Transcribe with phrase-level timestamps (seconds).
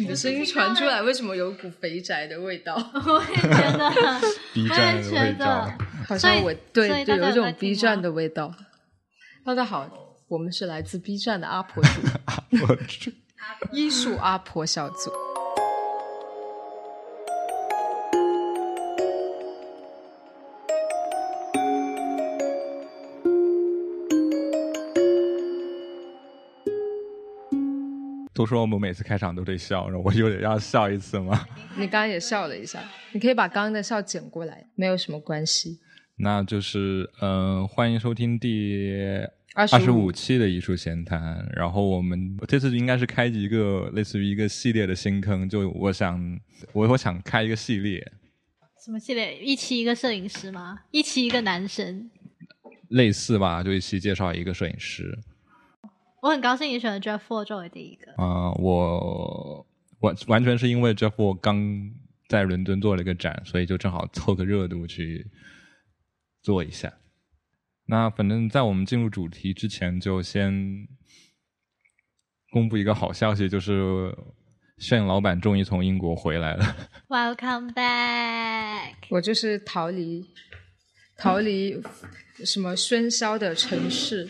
[0.00, 2.74] 你的声音传出来，为什么有股肥宅的味道？
[3.06, 4.20] 我也觉得，
[4.54, 5.74] B 我站的也觉味道得。，
[6.08, 8.54] 好像我对对有一种 B 站的味道。
[9.44, 9.88] 大家好，
[10.28, 12.34] 我们是来自 B 站的阿婆组， 阿
[12.66, 13.10] 婆组
[13.72, 15.10] 艺术阿婆小组。
[28.40, 31.46] 都说我们每次开场都得笑，然后我又得要笑一次吗？
[31.76, 32.82] 你刚刚也笑了一下，
[33.12, 35.78] 你可以把刚刚的笑剪过来，没有什么关系。
[36.16, 38.94] 那就是嗯、呃欢迎收听第
[39.54, 41.46] 二二十五期的艺术闲谈。
[41.54, 46.18] 然后我们这次应该是开一个类似于一个系列的新坑，就我想
[46.72, 48.00] 我我想开一个系列，
[48.82, 49.36] 什么系列？
[49.36, 50.78] 一期一个摄影师吗？
[50.90, 52.10] 一期一个男生。
[52.88, 55.18] 类似吧，就一期介绍一个摄影师。
[56.22, 58.12] 我很高兴你选了 Jeff Ford 作为第一个。
[58.22, 59.66] 啊、我
[60.00, 61.90] 完完全是因为 Jeff Wall 刚
[62.28, 65.26] 在伦敦做了一个展，所以就正好凑个热度去
[66.42, 66.92] 做一下。
[67.86, 70.86] 那反正，在我们进入主题之前，就先
[72.50, 74.16] 公布一个好消息，就是
[74.78, 76.76] 炫老板终于从英国回来了。
[77.08, 78.94] Welcome back。
[79.08, 80.24] 我就是逃离
[81.16, 81.82] 逃离
[82.44, 84.28] 什么喧嚣的城市，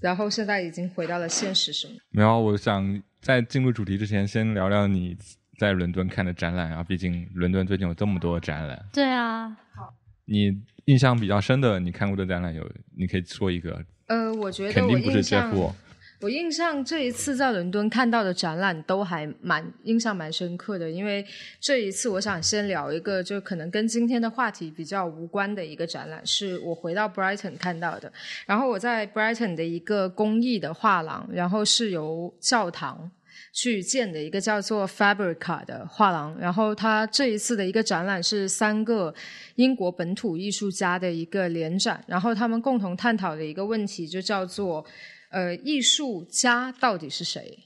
[0.00, 1.96] 然后现在已经回到了现实生活。
[2.10, 5.16] 没有，我想在进入主题之前，先聊聊你
[5.58, 6.82] 在伦敦看的展览啊。
[6.82, 13.84] 毕竟伦敦最近有这么多展览，对啊，好你印象比较深的，你看过的展览有，你可以说一个。
[14.06, 15.72] 呃，我觉得我肯定不是印象 Jeff Wall。
[16.20, 21.24] 我印象这一次在伦敦看到的展览都还蛮印象蛮深刻的，因为
[21.58, 28.12] 这一次我想先聊一个就可能跟今天的话题比较无关的一个展览，是我回到 Brighton 看到的。
[28.44, 33.10] 然后我在 Brighton 的一个公益的画廊，然后是由教堂。
[33.52, 39.12] 去建的一个叫做 Fabrica 的画廊，然后它这一次的一个展览是三个
[39.56, 44.84] 英国本土艺术家的一个联展，然后他们共同探讨的一个问题就叫做
[45.30, 47.58] 呃，艺术家到底是谁？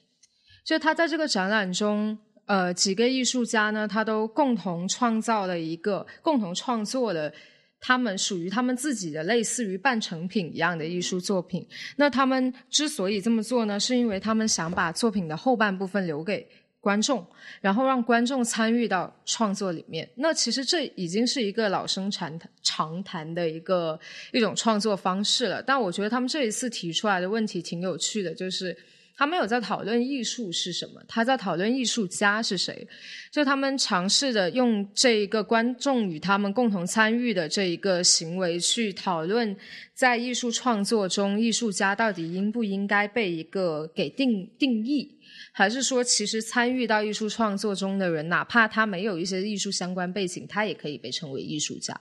[0.65, 2.17] 就他在这个展览中，
[2.47, 7.33] 呃，几个艺术家呢，他都共同创造了一个，共同创作了
[7.81, 11.67] 他们属于他们自己的类似于半成品一样的艺术作品。
[11.97, 16.49] 那他们之所以这么做呢，是因为他们想把作品的后半部分留给
[16.85, 17.27] 观众，
[17.63, 20.07] 然后让观众参与到创作里面。
[20.17, 23.99] 那其实这已经是一个老生常常谈的一个
[24.33, 25.63] 一种创作方式了。
[25.63, 28.77] 但我觉得他们这一次提出来的问题挺有趣的，就是
[29.17, 32.87] 他没有在讨论艺术是什么，他在讨论艺术家是谁。
[33.31, 39.57] 就他们尝试着用这一个观众与他们共同参与的这一个行为去讨论，
[39.95, 45.14] 在艺术创作中，艺术家到底应不应该被一个给定定义。
[45.57, 51.97] 还是说，其实参与到艺术创作中的人，哪怕他没有一些艺术相关背景，他也可以被称为艺术家。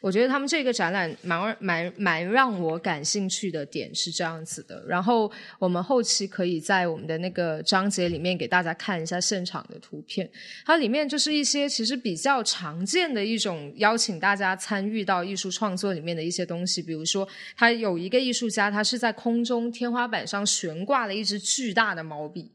[0.00, 4.84] 我觉得他们这个展览蛮蛮蛮让我感兴趣的点是这样子的。
[4.88, 5.30] 然后
[5.60, 10.28] 我们后期可以在我们的那个章节里面给大家看一下现场的图片，
[10.64, 22.50] 它里面就是一些其实比较常见的一种邀请大家参与到艺术创作里面的一些东西，比如说，他有一个艺术家，他是在空中天花板上悬挂了一支巨大的毛笔。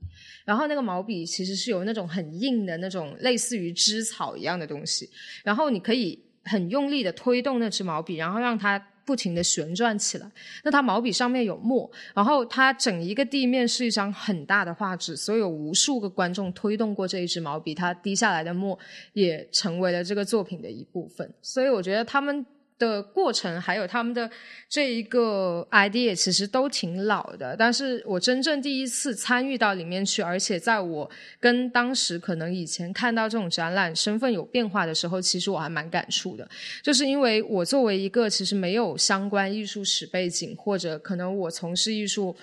[0.45, 5.09] 然后那个毛笔其实是有那种很硬的那种类似于枝草一样的东西，
[5.43, 10.31] 然后你可以很用力的推动那支毛笔，然后让它不停的旋转起来。
[10.63, 18.77] 那它毛笔上面有墨，然后它整一个地面是一张很大的画纸，所以有无数个观众推动过这一支毛笔，它滴下来的墨
[19.13, 21.33] 也成为了这个作品的一部分。
[21.41, 22.45] 所以我觉得他们。
[22.89, 24.29] 的过程还有他们的
[24.67, 31.09] 这一个 idea 其实都挺老的，但是我真正第一次参与到里面去，而且在我
[31.39, 36.49] 跟当时可能以前看到这种展览身份有变化的时候，其实我还蛮感触的，
[36.81, 42.35] 就是因为我作为一个其实没有相关艺术史背景，或者可能我从事艺术。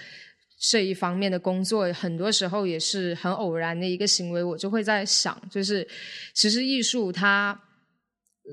[0.60, 5.86] 这一方面的工作，很多时候也是很偶然的一个行为，我就会在想，就是
[6.34, 7.56] 其实艺术它。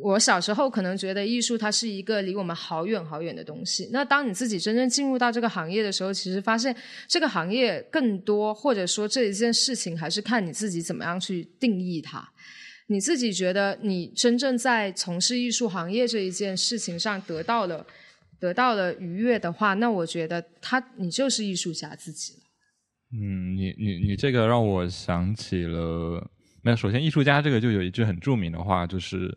[0.02, 3.90] 我小时候可能觉得艺术它是一个离我们好远好远的东西。
[3.92, 6.76] 那当你自己真正进入到这个行业的时候，其实发现
[7.08, 12.28] 这个行业更多，或者说这一件事情，还是看你自己怎么样去定义它。
[12.88, 17.84] 你自己觉得你真正在从事艺术行业这一件事情上得到了
[18.40, 22.40] 得到了愉悦的话，那我觉得他你就是艺术家自己了。
[23.14, 26.30] 嗯，你你你这个让我想起了，
[26.62, 29.36] 没有，首先艺术家这个就有一句很著名的话，就是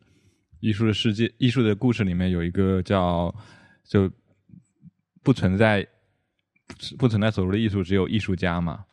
[0.61, 3.35] 艺术的世界、艺术的故事里面有一个叫
[3.85, 4.11] 就
[5.23, 5.87] 不存在
[6.99, 8.85] 不存在所谓的艺术，只有艺术家嘛。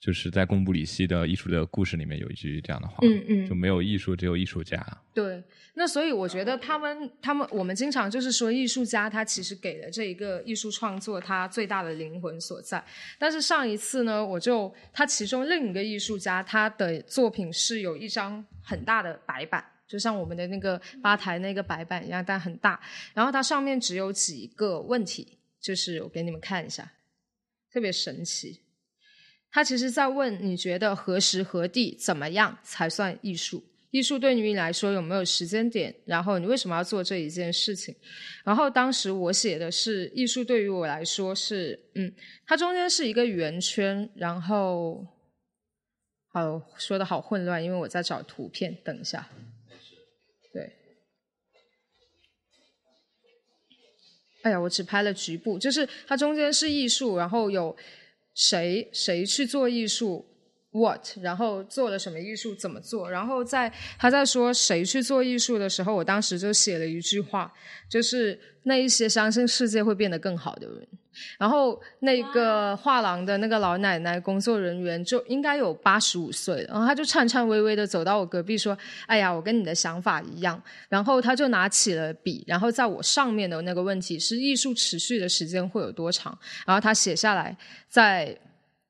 [0.00, 4.80] 就是在贡布里希的艺术的故事里面有一句这样的话，嗯嗯就没有艺术，只有艺术家。
[5.12, 5.42] 对，
[5.74, 12.80] 那所以我觉得他们他们我们经常就是说，艺术家他其实给了这一个艺术创作他最大的灵魂所在。
[13.18, 19.64] 但是上一次呢，我就他其中另一个艺术家他的作品是有一张很大的白板。
[19.88, 22.80] 就像我们的那个吧台那个白板一样，但很大。
[23.14, 26.92] 然后它上面只有几个问题，就是我给你们看一下，
[27.72, 28.60] 特别神奇。
[29.50, 33.64] 他其实在问你觉得何时何地怎么样才算艺术？
[33.90, 35.94] 艺术对于你来说有没有时间点？
[36.04, 37.96] 然后你为什么要做这一件事情？
[38.44, 42.12] 然后当时我写的是艺术对于我来说是，嗯，
[42.44, 45.06] 它中间是一个圆圈，然后，
[46.30, 49.26] 好说的好混乱，因为我在找图片，等一下。
[54.42, 57.76] 哎呀，我只拍了局部，就是它中间是艺术，然后有
[58.34, 60.24] 谁谁去做艺术
[60.78, 67.52] ，what，然后做了什么艺术，怎么做，然后在他在说谁去做艺术的时候，我当时就写了一句话，
[67.90, 70.86] 就是那一些相信世界会变得更好的人。
[71.36, 78.78] 然后那个画廊的那个老奶奶工作人员就应该有八十五岁了，然后她就颤颤巍巍的走到我隔壁说
[79.08, 86.38] ：“哎呀，我跟你的想法一样。”然后她就拿起了笔，然后在我上面的那个问题是艺术持续的时间会有多长？
[86.64, 87.56] 然后她写下来，
[87.88, 88.38] 在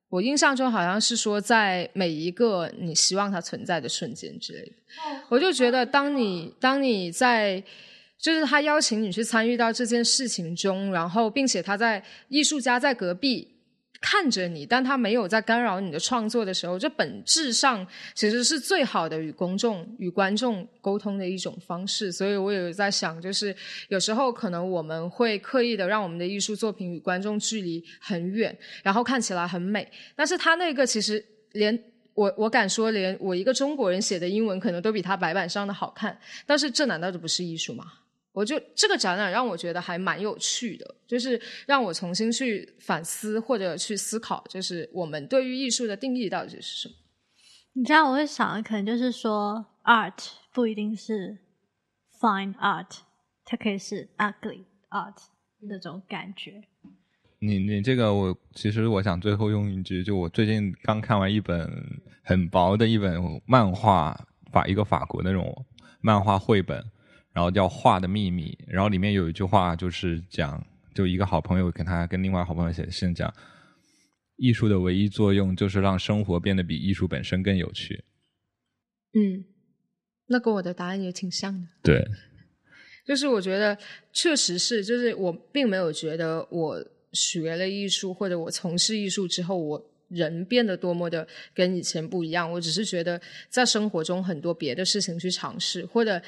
[0.09, 4.73] 我印象中好像是说在每一个你希望它存在的瞬间之类的。
[5.29, 7.63] 我就觉得当你当你在。
[8.21, 13.47] 就是他邀请你去参与到这件事情中，然后并且他在艺术家在隔壁
[14.01, 22.13] 看着你，但他没有在干扰你的创作的时候，这本质上其实是最好的与公众、与观众沟通的一种方式。
[22.13, 23.55] 所以我有在想，就是
[23.89, 31.77] 有时候可能我们会刻意的让我们的艺术作品与观众距离很远，然后看起来很美，但是他那个其实连
[32.15, 36.19] 我我敢说，连我一个中国人写的英文可能都比他白板上的好看。
[36.47, 37.85] 但是这难道就不是艺术吗？
[38.33, 46.95] 我就这个展览让我觉得还蛮有趣的，就是让我重新去反思或者去思考，就是我们对于艺术的定义到底是什么？
[47.73, 51.39] 你知道我会想的，可能就是说，art 不一定是
[52.21, 52.99] fine art，
[53.45, 55.17] 它可以是 ugly art
[55.61, 56.63] 那种感觉。
[57.41, 61.69] 你你这个我其实我想最后用一句，就我最近刚看完一本
[62.23, 65.65] 很薄的一本漫画法一个法国那种
[66.01, 66.85] 漫画绘本。
[67.39, 70.61] 然后叫《画的秘密》，然后里面有一句话就是讲，
[70.93, 73.33] 就一个好朋友跟他跟另外好朋友写信讲，
[74.39, 78.03] 艺术的唯一作用就是让生活变得比艺术本身更有趣。
[79.15, 79.45] 嗯，
[80.27, 81.69] 那跟我的答案也挺像的。
[81.81, 82.05] 对，
[83.07, 83.79] 就是我觉得
[84.13, 92.51] 确实是，就是我并没有觉得我学了艺术或者我从事艺术之后，我人变得多么的跟以前不一样。
[92.51, 96.21] 我只是觉得在生活中很多别的事情去尝试，或者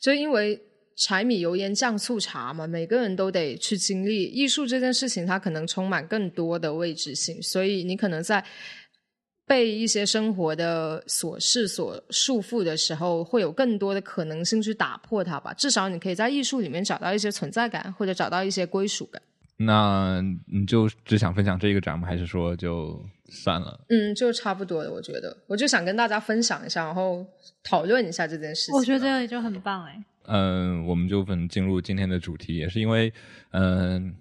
[0.00, 0.60] 就因为
[0.96, 8.44] 柴米油盐酱醋茶嘛，每个人都得去经历艺术这件事情，它可能充满更多的未知性，所以你可能在
[9.46, 15.52] 被一些生活的琐事所束缚的时候，会有更多的可能性去打破它吧。
[15.52, 19.20] 至少你可以在艺术里面找到一些存在感，或者找到一些归属感。
[19.56, 22.08] 那你就只想分享这一个展吗？
[22.08, 23.78] 还是说就算了？
[23.88, 24.92] 嗯，就差不多的。
[24.92, 27.24] 我觉得，我就想跟大家分享一下，然后
[27.62, 28.74] 讨论一下这件事情。
[28.74, 30.04] 我觉得这里就很棒哎。
[30.24, 33.12] 嗯，我们就分进入今天的主题，也是因为，
[33.52, 34.12] 嗯，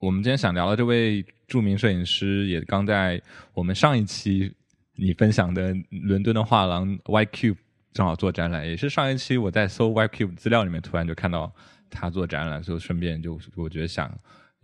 [0.00, 3.22] 我们今天想聊的这位著名摄影师，也刚在
[3.52, 4.52] 我们上一期
[4.96, 5.72] 你分享的
[6.08, 7.58] 伦敦的画廊 Y Cube
[7.92, 11.54] 正好做展览，也是上一期我在搜 Y Cube 资料里面突然就看到
[11.90, 14.12] 他做展览，所以顺便就我觉得想。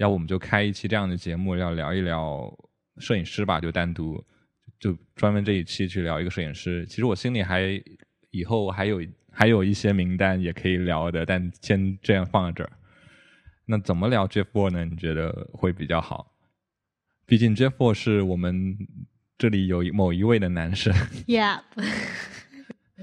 [0.01, 2.51] 要不我们就开一期这样的节目，要聊一聊
[2.97, 4.25] 摄影师吧，就单独
[4.79, 6.87] 就专门这一期去聊一个摄影师。
[6.87, 7.79] 其实我心里还
[8.31, 12.73] 以后还有还有一些名单也可以聊的，但先这样放在这儿。
[13.67, 14.87] 那怎么聊 Jeff Wall 呢？
[14.87, 16.35] 你觉得会比较好？
[17.27, 18.79] 毕竟 Jeff Wall 是我们
[19.37, 20.95] 这里有某一位的男神。
[21.27, 21.61] Yeah，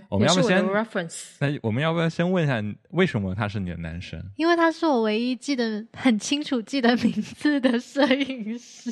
[0.09, 1.31] 我们要不先 reference？
[1.39, 2.61] 那我们要不要先问一下，
[2.91, 4.23] 为什么他是你的男神？
[4.35, 8.91] 因为他是我唯一记得很清楚记得名字的摄影师，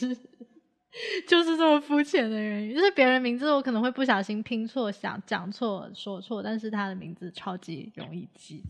[1.28, 2.74] 就是这么肤浅的人。
[2.74, 8.64] 就是别人名字我可能会不小心拼错、想讲错、说错，但是他的名字超级容易记。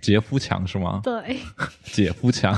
[0.00, 1.00] 杰夫强是吗？
[1.04, 1.38] 对，
[1.84, 2.54] 姐夫强。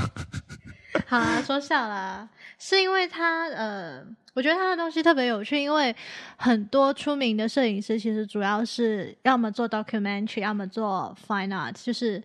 [1.05, 2.27] 好啊，说笑啦，
[2.57, 5.95] 是因为他呃，我觉得他的东西特别有趣，因为
[6.37, 12.21] 很多出名的摄影师其实主要是要么做 documentary，要么做 fine art，就是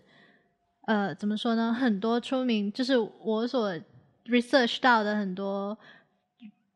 [0.85, 1.71] 呃，怎么说呢？
[1.71, 3.73] 很多出名就是我所
[4.25, 5.77] research 到的很多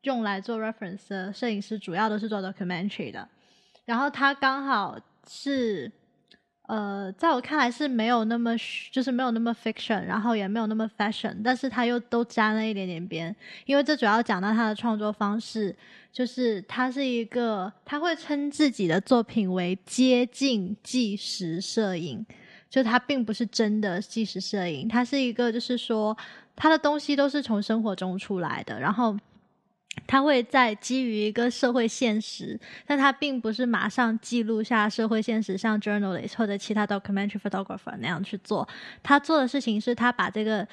[0.02, 3.28] 用来做 reference 的摄影师主要都是做 documentary 的，
[3.84, 5.90] 然后他刚好是。
[6.68, 8.54] 呃，在我看来是没有那么，
[8.92, 13.34] 就是没有那么 fiction，然后也没有那么 fashion，但是他又都沾了一点点边，
[13.64, 15.74] 因为这主要讲到他的创作方式，
[16.12, 22.26] 就是他是一个，他会称自己的作品为接近纪实摄影，
[22.68, 26.14] 就他并不是真的纪实摄影，他是一个，就是说
[26.54, 29.16] 他的东西都是从生活中出来的，然后。
[30.06, 38.66] 他会在基于一个社会现实，但他并不是马上记录下社会现实，像 journalist 或者其他 documentary photographer 那样去做。
[39.02, 40.66] 他做的事情是他把这个。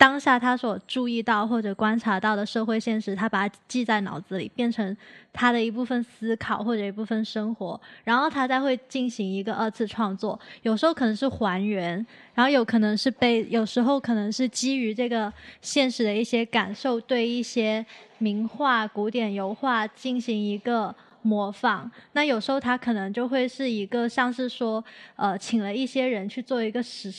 [0.00, 4.96] 当下他所注意到或者观察到的社会现实，他把它记在脑子里，变成
[5.30, 10.40] 他的一部分思考或者一部分生活，然后他再会进行一个二次创作。
[10.62, 11.94] 有时候可能是还原，
[12.32, 15.30] 然后有可能是被，有时候可能是基于这个
[15.60, 17.84] 现实的一些感受，对一些
[18.16, 20.94] 名画、古典油画进行一个。
[21.22, 24.82] 模仿，那有时候他可能就会是一个像是说，
[25.16, 27.10] 呃，请了一些人去做一个实，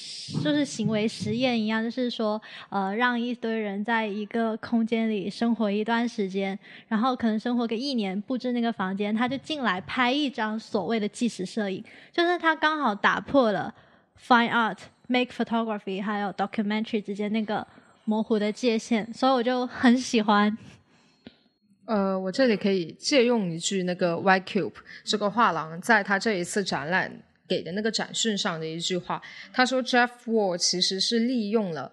[0.44, 13.74] 就是行为实验一样，就是说，呃，让一堆人在一个空间里生活一段时间，然后可能生活个一年，布置那个房间，他就进来拍一张所谓的纪实摄影，就是他刚好打破了
[14.20, 14.78] fine art、
[15.08, 17.66] make photography 还有 documentary 之间那个
[18.06, 20.58] 模糊的界限，所以我就很喜欢。
[21.92, 24.72] 呃，我这里可以借用一句那个 Y Cube
[25.04, 27.12] 这个画廊在他这一次展览
[27.50, 29.22] 给的那个展讯上的一句话，
[29.52, 31.92] 他说 Jeff Wall 其实是利用了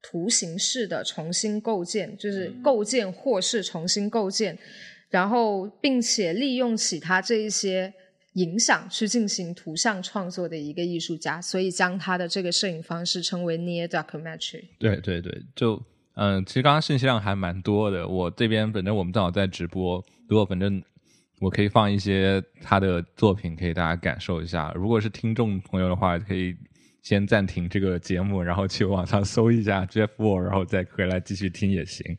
[0.00, 4.58] 图形式的重新构建，就是构建或是重新构建，
[5.10, 7.92] 然后并且利用起他这一些
[8.36, 14.64] 影响去进行图像创作的一个艺术家，所以将他的这个摄影方式称为 Near Documentary。
[14.78, 15.82] 对对对，就。
[16.14, 18.06] 嗯，其实刚刚信息量还蛮多的。
[18.06, 20.82] 我这边反正我们正好在直播，如果反正
[21.40, 24.72] 我可以放一些他的作品，可以大家感受一下。
[24.74, 26.56] 如果是听众朋友的话，可以
[27.02, 32.16] 先暂停这个节目，然后去网上搜一下 Jeff Wall，然后再回来继续听也行。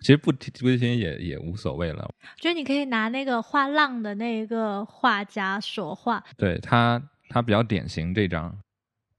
[0.00, 2.08] 其实不听不听也也无所谓了。
[2.38, 6.24] 觉得你可以拿那个画浪的那个画家说话。
[6.36, 8.58] 对他，他比较典型这张。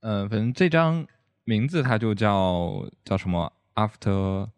[0.01, 1.05] 嗯，反正这张
[1.43, 3.51] 名字他就叫叫什么
[3.87, 4.49] ？After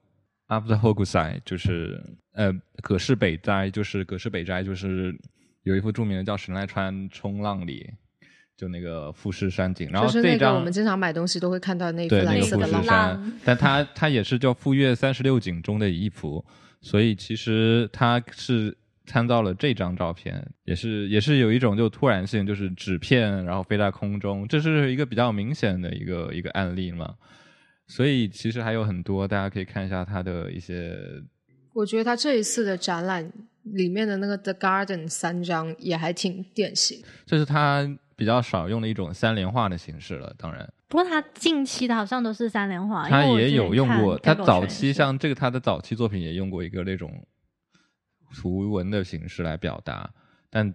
[0.47, 2.01] After Hokusai 就是
[2.33, 5.15] 呃葛饰北斋，就是葛饰北斋，就是
[5.63, 7.89] 有一幅著名的叫《神奈川冲浪里》，
[8.57, 9.89] 就那个富士山景。
[9.89, 16.43] 然后这张我们经常买东西都会看到那对那个富士山，但它它也是叫《富岳三十六景》中的一幅，
[16.81, 27.15] 所以其实它是参照了这张照片，也是也是有一种就突然性，就是纸片然后飞在空中，这是一个比较明显的一个一个案例嘛。
[27.95, 30.97] 所以其实还有很多，大家可以看一下他的一些。
[31.73, 33.31] 我觉得他这一次的展览
[33.61, 37.03] 里面的那个 The Garden 三张也还挺典型。
[37.23, 40.67] 这是他比较少用的一种三联画的形式了，当然。
[40.87, 43.07] 不过他近期的好像都是三联画。
[43.07, 47.11] 他也有用过，他早期像这个他的早期作品也用过一个那种
[48.33, 50.09] 图文的形式来表达，
[50.49, 50.73] 但。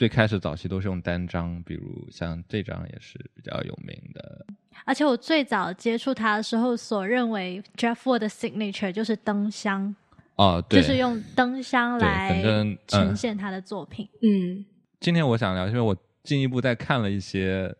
[0.00, 4.46] 最开始早期都是用单张，比如像这张也是比较有名的。
[4.86, 9.94] 而且我最早接触他的时候，所认为 Jeff 的 signature 就是灯箱
[10.36, 12.42] 哦，对就是用灯箱来
[12.86, 14.08] 呈现他的作品。
[14.22, 14.64] 嗯，
[15.00, 17.70] 今天我想聊，因为我进一步再看了一些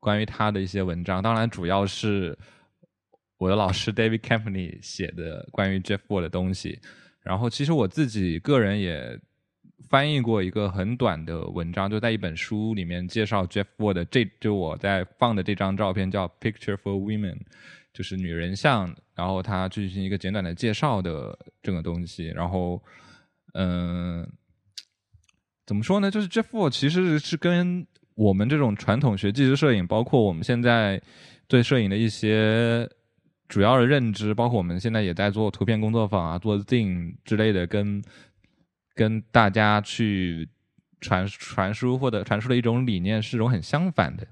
[0.00, 2.36] 关于他的一些文章，当然主要是
[3.38, 6.80] 我的老师 David Campany 写的关于 Jeff Wall 的东西。
[7.22, 9.16] 然后其实我自己个人也。
[9.88, 17.38] 翻译过一个很短的文章，就在一本书里面介绍 Jeff Wall 的这就我在放的这张照片叫 Picture for Women，
[17.92, 22.26] 就是女人像，然后他进行一个简短的介绍的这个东西。
[22.26, 22.80] 然后，
[23.54, 24.24] 嗯，
[25.66, 26.10] 怎么说呢？
[26.10, 27.84] 就是 Jeff Wall 其实是跟
[28.14, 31.02] 我们这种传统学纪实摄影，包括我们现在
[31.48, 32.88] 对摄影的一些
[33.48, 38.00] 主要的认知，包括我们现在也在做图片工作坊啊，做 Zine 之类的跟。
[39.00, 40.46] 跟大家去
[41.00, 44.26] 传传输或者传输的一种理念是种很相反的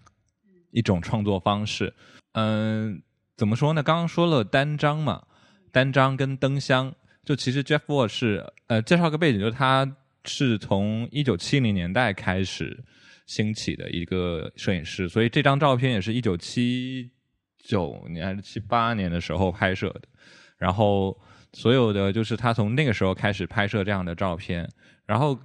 [0.70, 1.94] 一种创作方式。
[2.32, 3.02] 嗯，
[3.34, 3.82] 怎么说呢？
[3.82, 5.26] 刚刚说了单张嘛，
[5.72, 6.94] 单张跟灯箱，
[7.24, 9.90] 就其实 Jeff Wall 是呃，介绍个背景，就是他
[10.26, 12.84] 是从一九七零年代开始
[13.24, 17.10] 兴起的一个摄影师，所以这张照片也是一九七
[17.56, 20.02] 九年还是七八年的时候拍摄的，
[20.58, 21.18] 然后。
[21.52, 24.68] 所有的就是他从那个时候开始拍摄这样的照片，
[25.06, 25.38] 然后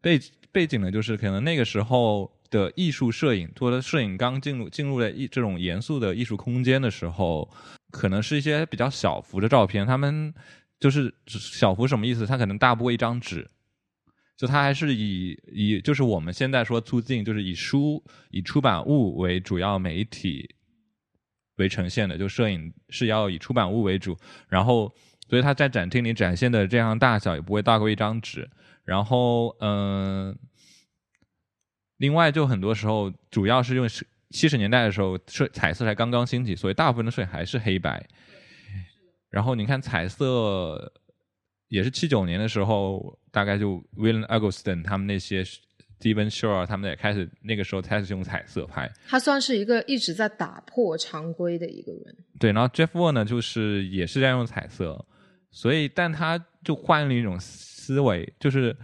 [0.00, 0.20] 背
[0.52, 7.48] 背景呢，就是可能那个时候的艺术摄影，或者摄影刚进入进入了一这种严肃的艺术空间的时候，
[7.90, 9.86] 可能是一些比较小幅的照片。
[9.86, 10.32] 他们
[10.80, 12.24] 就是小幅什么意思？
[12.24, 13.50] 它可能大不过一张纸，
[14.36, 20.54] 就它还是以以就是我们现在说促进，就是以书以出版物为主要媒体
[21.56, 24.16] 为呈现的，就摄影是要以出版物为主，
[24.48, 24.94] 然后
[25.28, 28.48] 所以它在展厅里展现的这样大小也不会大过一张纸，
[28.84, 30.36] 然后嗯，
[31.98, 33.86] 另外就很多时候主要是用
[34.30, 38.06] 七十年代的时候色彩色才刚刚兴起，所以大部分的摄影还是黑白。
[39.30, 40.92] 然后你看彩色，
[41.68, 45.44] 也是七九年的时候，大概就 William Eggleston 他们那些
[46.00, 48.90] Steven Shore 他们也开始那个时候开始用彩色拍。
[49.06, 52.16] 他算是一个一直在打破常规的一个人。
[52.40, 55.04] 对，然后 Jeff Wall 呢，就是也是在用彩色，
[55.50, 58.76] 所以但他就换了一种思维，就是。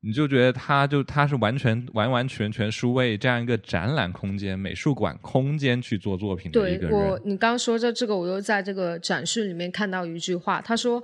[0.00, 6.96] 你就觉得他就他是完全完完全全是为这样一个展览空间、美术馆空间去做作品的一个人。
[6.96, 11.02] 我你刚说这这个，我又在这个展示里面看到一句话，他说，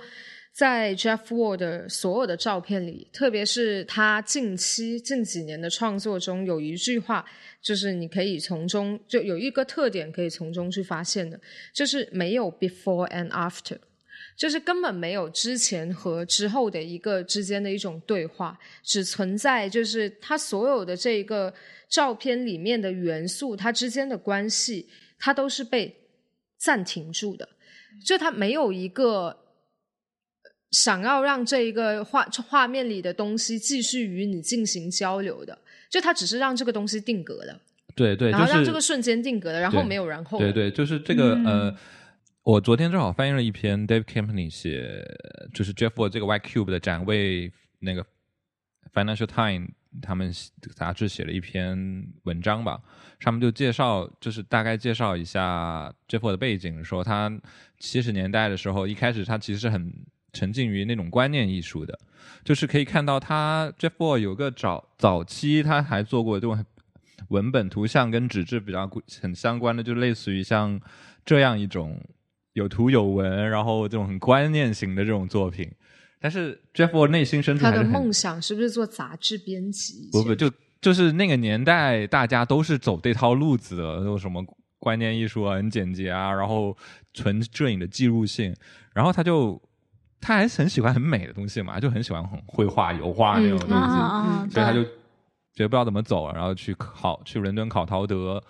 [0.53, 7.25] 在 Jeff Ward 的所有的照片里，特别是他近期近几年的创作中，有一句话，
[7.61, 11.37] 就是你可以从中就有一个特点可以从中去发现的，
[11.73, 13.77] 就是没有 before and after。
[14.37, 21.53] 就是根本没有之前和之后的一个之间的一种对话，只存在就是它所有的这一个
[21.89, 25.95] 照片里面的元素，它之间的关系，它都是被
[26.57, 27.47] 暂停住的。
[28.05, 29.37] 就它没有一个
[30.71, 35.57] 想要让这一个画画面里的东西继续与你进行交流的，
[35.89, 37.57] 就它只是让这个东西定格的。
[37.95, 40.37] 对对，然后让这个瞬间定格了，然后没有然后。
[40.39, 41.73] 对对，就是这个呃。
[42.45, 45.03] 我昨天正好翻译了一篇 Dave Campany 写，
[45.51, 48.05] 就是 Jeff Wall 这个 Y Cube 的展位，那个
[48.93, 50.31] Financial Times 他们
[50.75, 52.79] 杂志写了一篇文章吧，
[53.19, 57.35] 上面就介绍，就是大概介绍一下 Jeff Wall 的背景，说他
[57.79, 59.91] 七十年代的时候，一开始他其实是很
[60.31, 61.97] 沉浸于那种观念艺术的，
[62.43, 66.63] 就是可以看到他 Jeff Wall 有个早早期他还做过这种
[67.29, 68.87] 文本图像跟纸质比较
[69.19, 70.79] 很相关的，就类似于像
[71.25, 71.99] 这样一种。
[72.55, 75.69] 有图有文，然后这种很观念型的这种作品，
[76.21, 80.09] 但是 Jeff 内心深处他的梦想是不是做杂志编辑？
[80.13, 84.41] 不不，就就是那个年代，大家都是走这套路子的，那种什么
[84.79, 86.75] 观念艺术啊，很简洁啊，然后
[87.13, 88.55] 纯摄影的记录性，
[88.93, 89.61] 然后他就
[90.21, 98.41] 他还是很喜欢很美的东西嘛，就很喜欢很绘画、油画那种东西，所以他就觉得不知道怎么走，然后去考去伦敦考陶德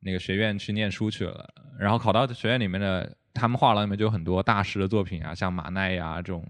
[0.00, 1.48] 那个学院去念书去了，
[1.80, 3.16] 然后考到学院里面的。
[3.38, 6.44] 他们画廊里面就有很多大师的作品啊，像马奈呀这种，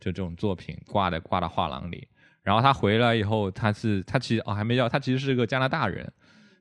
[0.00, 2.06] 就这种作品挂在挂到画廊里。
[2.42, 6.12] 然后他回来以后，他是他其实哦还没叫，他其实是个加拿大人，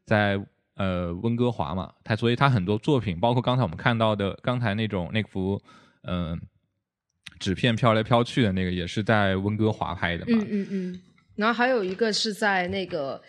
[0.05, 0.39] 在
[0.75, 1.91] 呃温哥华嘛。
[2.05, 5.62] 他所以他很多作品，包括刚才我们看到的刚才那种那幅
[6.03, 6.39] 嗯
[7.38, 10.38] 纸片飘来飘去的那个，也是在温哥华拍的嘛。
[10.39, 11.01] 嗯嗯嗯。
[11.36, 13.21] 然后还有一个是在那个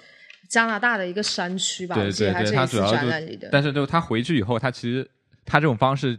[0.48, 3.08] 加拿大的一个山区吧，对对对，他主要就
[3.50, 5.10] 但是就他回去以后，他其实
[5.44, 6.16] 他这种方式。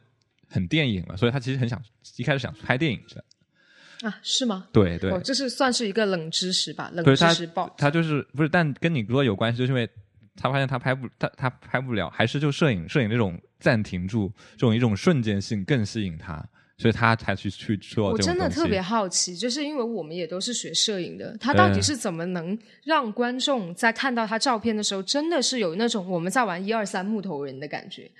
[0.56, 1.80] 很电影了，所以他其实很想
[2.16, 4.20] 一开始想拍电影的啊？
[4.24, 4.68] 是吗？
[4.72, 6.90] 对对，这是算是一个冷知识吧？
[6.94, 8.48] 冷知识报，他就是不是？
[8.48, 9.88] 但跟你说有关系，就是因为
[10.36, 16.44] 他发现他拍不他他拍不了，还是就摄影摄影那种暂停住这种一种瞬间性更吸引他，
[16.78, 18.12] 所以他才去去做。
[18.12, 28.12] 我真的特别好奇，就是因为我们也都是学摄影的，他到底是怎么能让观众在看到他照片的时候，真的是有那种我们在玩一二三木头人的感觉？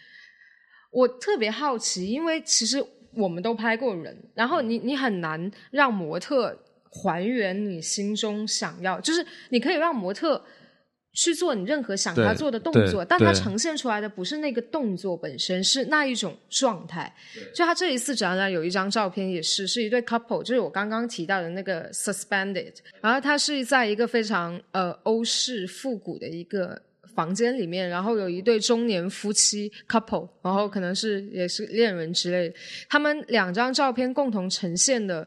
[0.96, 2.82] 我特别好奇，因为其实
[3.14, 6.58] 我们都拍过人，然后你你很难让模特
[6.90, 10.42] 还原你心中想要，就是你可以让模特
[11.12, 17.14] 去做你任何想他做的动作，但他呈现出来的不是那个动作本身，是那一种状态。
[17.54, 26.82] 就他这一次展览有一张照片，也是是一对 couple，就是我刚刚提到的那个 suspended，然后他是在一个非常呃欧式复古的一个。
[27.16, 32.54] 房间里面，然后有一对中年夫妻 couple，然后可能是也是恋人之类。
[32.90, 35.26] 他们两张照片共同呈现的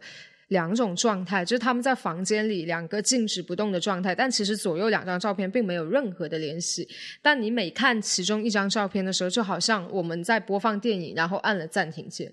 [0.49, 6.87] 两种状态，就是他们在房间里两个静止不动的状态，但其实左右两张照片并没有任何的联系。
[7.23, 12.33] 但你每看其中一张照片的时候，就好像我们在播放电影，然后按了暂停键。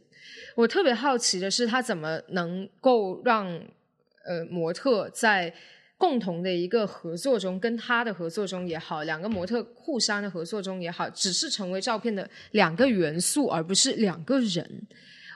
[0.55, 3.47] 我特别好奇的是，他怎么能够让
[4.25, 5.53] 呃模特在。
[5.97, 14.87] 共同的一个合作中，跟他的合作中也好，两个模特互相的合作中也好，只是成为照片的两个元素，而不是两个人。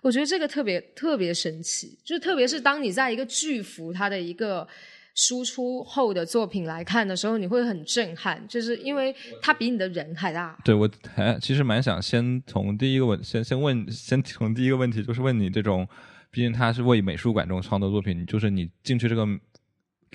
[0.01, 4.67] 我觉得这个特别特别神奇，就是特别是当你在一个巨幅他的一个
[5.15, 10.57] 输出后的作品来看的时候，你会很震撼，就是因为它比你的人还大。
[10.65, 15.87] 对我还其实蛮想先从第一个问，先先问， 先从第一个问题，就是问你这种。
[16.31, 19.25] 毕竟他是为美术馆这种创作作品，就是你进去这个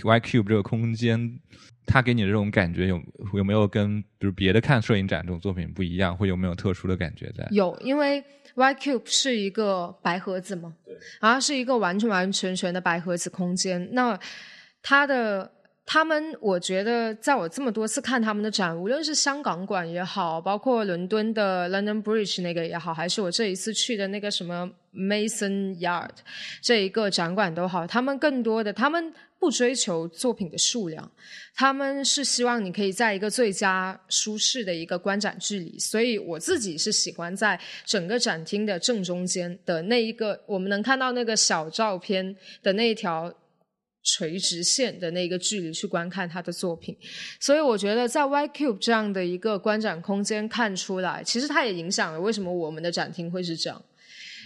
[0.02, 1.38] Y Cube 这个空间，
[1.86, 3.00] 它给你的这种感觉有
[3.34, 7.46] 有没有跟比如别的看摄影展这种作品不一样，会有没有特殊的感觉在？
[7.50, 8.22] 有，因为
[8.54, 10.74] Y Cube 是一个白盒子嘛，
[11.20, 13.88] 然后是一个完全完全全的白盒子空间。
[13.92, 14.18] 那
[14.82, 15.50] 它的
[15.86, 26.10] 他们，我觉得在我这么多次看他们的展，无论是香港馆也好，包括伦敦的 London Bridge 那个也好，还是我这一次去的那个什么 Mason Yard
[26.62, 31.10] 这一个展馆都好，他们更多的他们不追求作品的数量，
[31.54, 35.78] 他们是希望你可以在一个最佳舒适的一个观展距离。
[35.78, 43.32] 所以我自己是喜欢在整个展厅的正中间的那一个，我们能看到那个小照片的那一条。
[44.06, 46.94] 垂直线的那个距离去观看他的作品，
[47.40, 53.82] 所以我觉得在 Y Cube 这样的一个观展空间看出来，其实它也影响了为什么我们的展厅会是这样。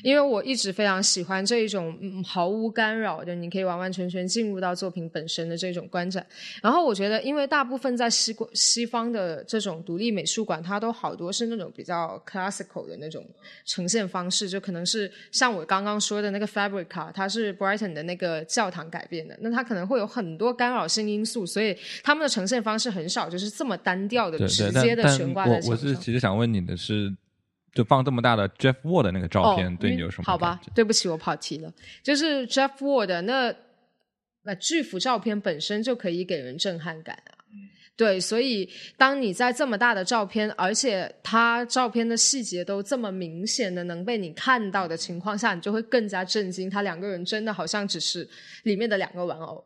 [0.03, 6.25] 因为我一直非常喜欢这一种嗯毫无干扰的，你可以完完全全进入到作品本身的这种观展。
[6.63, 13.25] 然后我觉得，因为大部分在西国西方的这种独立美术馆，它都好多是那种比较 classical 的那种
[13.65, 27.15] 呈现方式，就可能是像我刚刚说的那个 Fabrica，它是 Brighton 的那个教堂改变的，那它可能会有很多干扰性因素，所以他们的呈现方式很少就是这么单调的、直接的悬挂在我我是其实想问你的是。
[27.75, 30.25] 就放这么大的 Jeff Ward 的那个照片，对你有什么？
[30.25, 31.73] 好吧，对不起，我跑题了。
[32.03, 33.55] 就是 Jeff Ward 那
[34.43, 37.39] 那巨幅照片本身就可以给人震撼感啊。
[37.97, 46.71] 对，所以当你在这么大的照片，而且他照片的细节都这么明显的能被你看到的情况下，你就会更加震惊。
[46.71, 48.29] 他两个人真的好像只是
[48.63, 49.65] 里面的两个玩偶。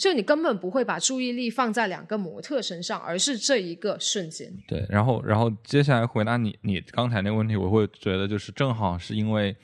[0.00, 4.50] 就你根本不会把注意力放在两个模特身上，而是这一个瞬间。
[4.66, 9.54] 对，然后，然后接下来回答你你刚才那个问题，我会觉得就是正好是因为，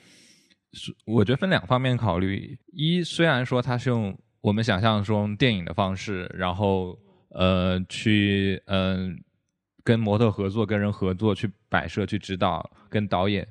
[0.73, 2.55] 是我觉得分两方面考虑。
[2.71, 6.95] 一，虽然说它是用我们想象中电影的方式，然后
[7.31, 9.17] 呃去嗯
[9.83, 13.47] 跟模特合作、跟人合作去摆设、去指导、跟导演，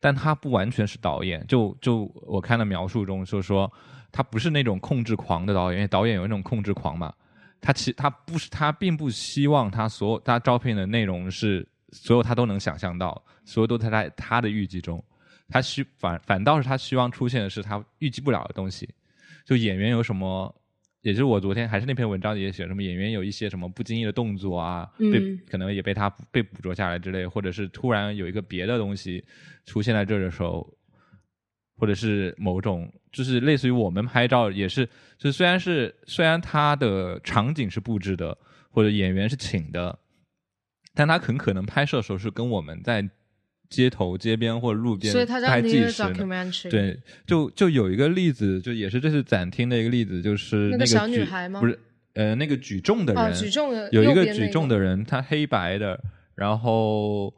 [0.00, 1.46] 但他不完全是导演。
[1.46, 3.72] 就就我看的描述中就说。
[4.12, 7.12] 他不是那种控制狂的导演，因为导演有那种控制狂嘛。
[7.60, 15.02] 他其他不是，他并不希望他所有他招聘的内容是所有他都能想象到，所有都在他他的预计中。
[15.48, 18.88] 他需反反倒是他希望出现的是他预计不了的东西。
[19.44, 20.54] 就演员有什么，
[21.02, 29.24] 也就是我昨天还是那篇文章也写什么演员有一些什么不经意的动作啊，被可能也被他被捕捉下来之类，或者是突然有一个别的东西
[29.64, 30.72] 出现在这的时候。
[31.78, 38.36] 或者是某种，就是类似于我们拍照也是，就虽然是虽然它的场景是布置的，
[38.70, 39.98] 或者演员是请的，
[40.94, 43.08] 但他很可能拍摄的时候是跟我们在
[43.70, 46.68] 街头、街边或者路边拍纪实。
[46.68, 51.58] 对，就就有一个例子，就也是这次展厅的一个例子，就是那个小女孩吗？
[51.58, 51.78] 不是，
[52.12, 55.98] 呃，那个举重的人，举重的有一个举重的人，他黑白的，
[56.34, 57.32] 然后。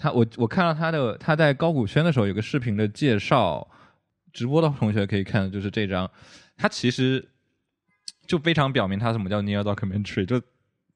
[0.00, 3.68] 他我我看到他的他在高古轩的时候有个视频的介绍，
[4.32, 6.10] 直播的同学可以看，就是这张，
[6.56, 7.28] 他其实
[8.26, 10.40] 就非常表明他什么叫 near documentary，就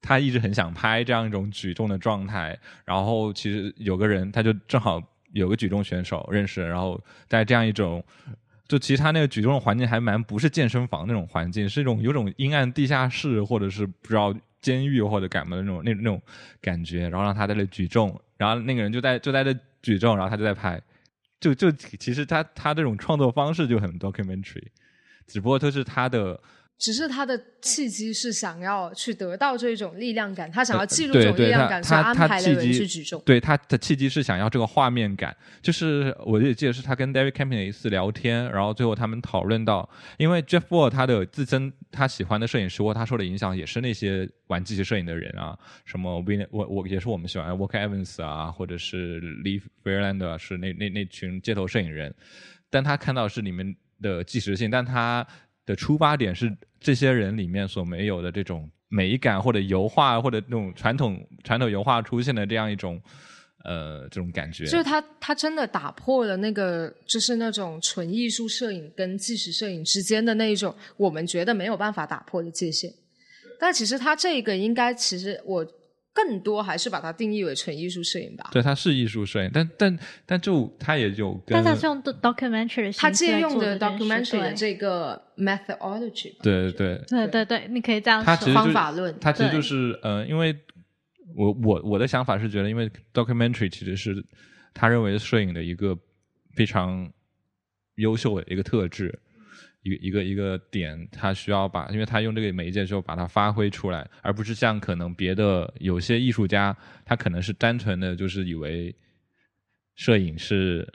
[0.01, 8.05] 他一直很想拍这样一种举重的状态，然后其实有个人他就正好有个举重选手认识，然后在这样一种
[8.69, 16.21] 就其实他那个举重的环境还蛮不是健身房那种环境，是一种有种阴暗地下室或者是不知道监狱或者干嘛的那种那那种
[16.61, 18.21] 感觉，然后让他在那举重。
[18.37, 20.81] 然后那个人就在就在这举重，然后他就在拍，
[21.43, 24.69] 就就其实他他这种创作方式就很 documentary，
[25.27, 26.41] 只不过就是他的。
[26.79, 33.23] 只是他的契机是想要去得到这种力量感，他想要记录这种力量感，所以安排了人去举重。
[33.25, 52.13] 对他的契机是想要这个画面感，就是我也记得是他跟 David Campion 一次聊天，然后最后他们讨论到，因为 Jeff Wall 他的自身他喜欢的摄影师或他受的影响也是那些玩机器摄影的人啊，什么 Win 我我也是我们喜欢 Walker Evans 啊，或者是 Lee Fairlander 是那那那群街头摄影人，
[52.69, 55.25] 但他看到是里面的即时性，但他
[55.67, 56.57] 的出发点是。
[56.85, 63.01] 这些人里面所没有的这种美感，或者油画，或者那种传统传统油画出现的这样一种
[63.65, 72.93] 呃这种感觉，就是他他真的打破了那个就是那种纯艺术摄影跟纪实摄影之间的那一种我们觉得没有办法打破的界限。
[73.61, 75.65] 但其实他这个应该其实我。
[76.13, 78.51] 更多还是把它定义为纯艺术摄影吧。
[78.53, 81.55] 对，它是艺术摄影，但但但就它也有跟。
[81.55, 86.35] 但它是用 documentary 的它借用的 documentary 的这个 methodology。
[86.43, 87.05] 对对对。
[87.09, 88.53] 对对对，你可以这样说。
[88.53, 89.15] 方法论。
[89.21, 90.55] 它其实就是呃，因为
[91.35, 94.23] 我我我的想法是觉得，因为 documentary 其实是
[94.75, 95.97] 他认为摄影的一个
[96.55, 97.11] 非常
[97.95, 99.19] 优秀的一个特质，
[99.83, 108.95] 一个一个一个点，他需要把，因为他用这个媒介之后把它发挥出来，而不是像可能别的有些艺术家，他可能是单纯的就是以为
[109.97, 110.91] 摄影是。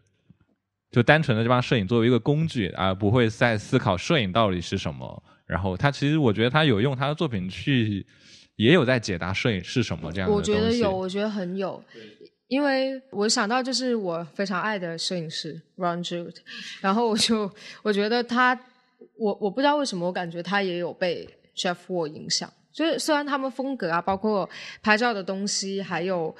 [0.90, 5.22] 就单纯的就把摄影作为一个工具，而不会再思考摄影到底是什么。
[5.46, 8.08] 然后他其实我觉得他有用他的作品去，
[8.56, 11.84] 也有在解答摄影是什么这样的我觉得有，我觉得很有，
[12.48, 16.38] 因为我想到就是我非常爱的摄影师 Ron Jude，
[16.80, 18.58] 然后我就我觉得他，
[19.18, 24.50] 我我不知道为什么我感觉他也有被 Jeff Wall 影响，就是虽然他们风格啊，包括
[24.82, 26.36] 拍照的东西，还有。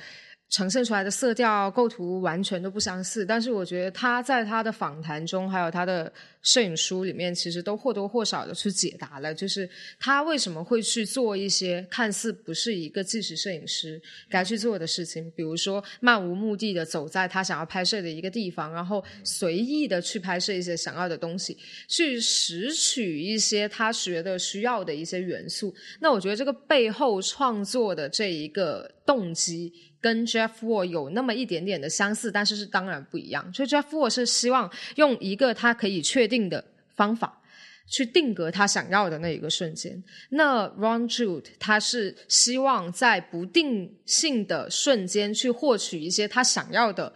[0.50, 21.58] 呈现出来的色调、构图完全都不相似，但是我觉得他在他的访谈中，还有他的摄影书里面，其实都或多或少的去解答了，就是他为什么会去做一些看似不是一个纪实摄影师该去做的事情，比如说漫无目的的走在他想要拍摄的一个地方，然后随意的去拍摄一些想要的东西，
[21.90, 25.76] 去拾取一些他觉得需要的一些元素。
[26.00, 29.74] 那我觉得这个背后创作的这一个动机。
[30.08, 33.54] 跟 Jeff Wall 有那么一点点的相似，但是是当然不一样。
[33.54, 36.64] 所以 Jeff Wall 是希望用一个他可以确定的
[36.96, 37.42] 方法
[37.90, 40.02] 去定格他想要的那一个瞬间。
[40.30, 47.14] 那 Ron Jude 他是希望在不定性的瞬间去获取一些他想要的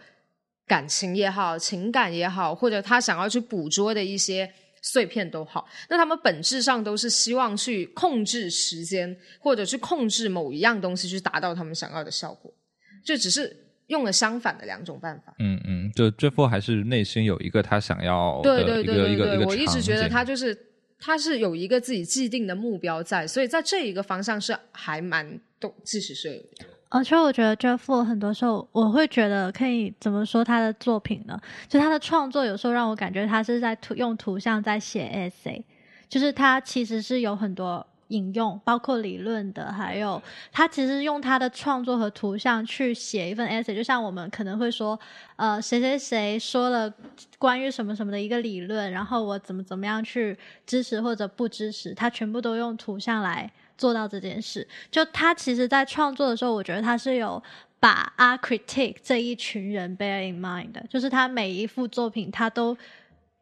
[0.66, 4.52] 感情也好、情感也好，或者他想要去捕捉的一些
[4.82, 5.66] 碎片都好。
[5.88, 12.52] 那他们本质上都是希望去控制时间，或者去控制某一样东西，去达到他们想要的效果。
[13.02, 13.56] 就只是
[13.88, 15.34] 用了相反的两种办法。
[15.38, 20.56] 嗯嗯，就 Jeff 还是内心有一个他想要的一个一个一个我一直觉得他就是
[20.98, 26.44] 他是有一个自己既定的目标在，所以在这一个方向是还蛮动，即使是。
[26.88, 31.40] 而且我觉得 Jeff 很多时候我会觉得可以怎么说他的作品呢？
[31.68, 35.62] 就他的创作有时候让我感觉他是在图用图像在写 essay，
[36.08, 37.86] 就是他其实是有很多。
[38.12, 40.22] 引用包括理论的，还有
[40.52, 44.98] 他其实用他的创作和图像去写一份 essay，就像我们可能会说，
[45.36, 46.92] 呃，谁谁谁说了
[47.38, 54.68] 关于什么什么的一个理论，然后我怎么怎么样去支持或者不支持，他全部都用图像来做到这件事。
[54.90, 57.42] 就他其实，在创作的时候，我觉得他是有
[57.80, 62.76] 把 a r critic 这一群人 bear in mind 的，就是他每一幅作品，他都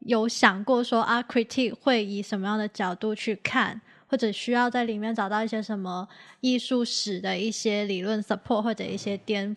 [0.06, 3.80] 有想过说 a r critic 会以什么样的角度去看。
[4.10, 6.06] 或者需要在里面找到一些什么
[6.40, 9.56] 艺术史的一些理论 support，或者一些颠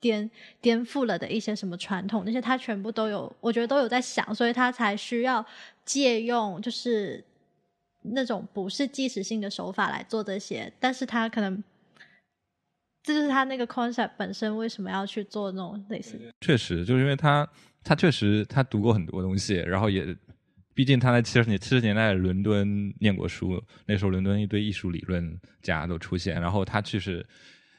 [0.00, 0.28] 颠
[0.60, 5.46] 颠覆了的一些什么传统，那些他全部都有，我觉得都有在想，所以他才需要
[5.84, 7.22] 借用就是
[8.02, 11.62] 那种不是即时性的手法来做这些，但是他可能
[13.04, 16.20] 这就是他那个 concept 本身为什么要去做那种类似。
[16.40, 17.48] 确实，就是因为他
[17.84, 20.04] 他确实他读过很多东西，然后也。
[20.76, 27.26] 毕竟他在七十年七十年代伦敦念过书，那时候伦敦一堆艺术理论家都出现，然后他确实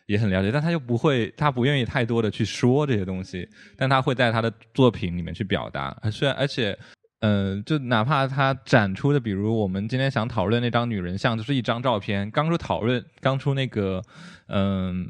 [0.08, 5.96] 也很了解，但他又不会，他不愿意太多的去说这些东西，但他会在他的作品里面去表达。
[6.12, 6.76] 虽然而且，
[7.20, 12.32] 嗯，就哪怕他展出的，比如我们今天想讨论那张女人像，就是一张照片。
[12.32, 14.02] 刚出讨论，刚出那个
[14.48, 15.08] 嗯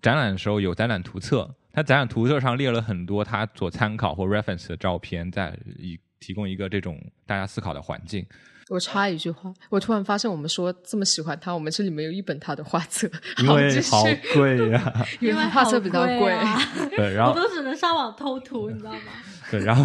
[0.00, 5.98] 展览的时候有展览图册，他展览图册上列了很多他所参考或 reference 的照片，在一。
[6.24, 8.24] 提供一个这种大家思考的环境。
[8.70, 13.06] 我插一句话，我突然发现，我们说这么喜欢他，我们这里没有一本他的画册，
[13.44, 16.34] 因为好贵呀， 因为画册比较贵。
[16.96, 19.00] 对， 然后我都只能上网偷图，你知道吗？
[19.50, 19.84] 对，然后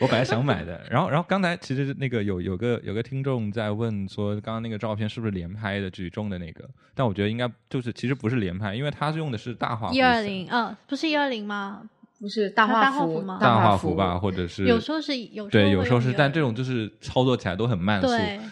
[0.00, 6.68] 我本来想买的，然后然后刚才其实那个有有个有个听众在问说，刚刚那个照片是不是连拍的举重的那个？
[6.94, 11.80] 但我觉得应该就是其实不是连拍，因为他是用的是大画一二零，嗯，不是一二零吗？
[12.20, 13.38] 不是大画幅吗？
[13.40, 18.08] 大画幅吧，或者是有时候是有对，有时候是，但这种就是操作起来都很慢速，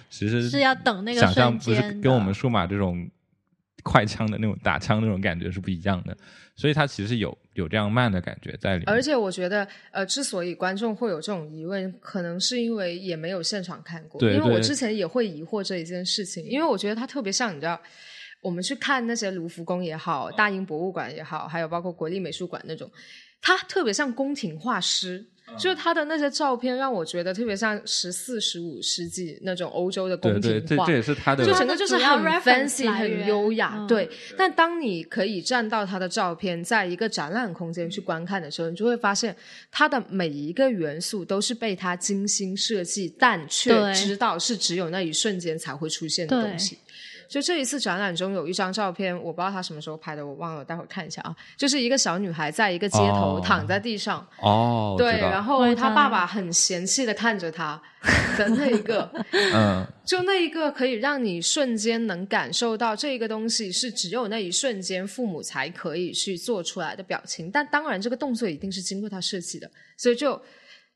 [0.08, 3.08] 其实是要等那个想象不是跟我们数码这种
[3.82, 6.16] 快枪的那种打枪那种感觉是不一样的，
[6.54, 8.88] 所以它其实有有这样慢的感觉在里面。
[8.88, 17.80] 而且我觉得，呃，之所以观众会有这种疑问，可能是因为也没有现场看过，因为我之前也会疑惑这一件事情，因为我觉得它特别像你知道，
[18.40, 22.88] 我们去看那些卢浮宫也好，大英博物馆也好，还有包括国立美术馆那种。
[23.46, 25.24] 他特别像宫廷画师，
[25.56, 30.84] 就是他的那些照片让我觉得特别像十四、十五世纪那种欧洲的宫廷画。
[30.84, 33.86] 这这也是他的，就整个就是很 fancy、很优雅。
[33.86, 39.36] 对，但当你可以站到他的照片，在一个展览空间去观看的时候，你就会发现
[39.70, 46.78] 他的每一个元素都是被他精心设计，但却知道是只有那一瞬间才会出现的东西。
[47.28, 51.34] 就这一次展览中有一张照片，我不知道他什么时候拍的，我忘了，待会儿看一下啊。
[51.56, 57.80] 就是一个小女孩在一个街头哦躺在地上，哦，对，然后我也知道她爸爸很嫌弃的看着她
[58.38, 59.10] 的那一个，
[59.54, 70.40] 嗯，就那一个可以让你瞬间能感受到这个东西是只有那一瞬间父母才可以去做出来的表情，但当然这个动作一定是经过他设计的，所以就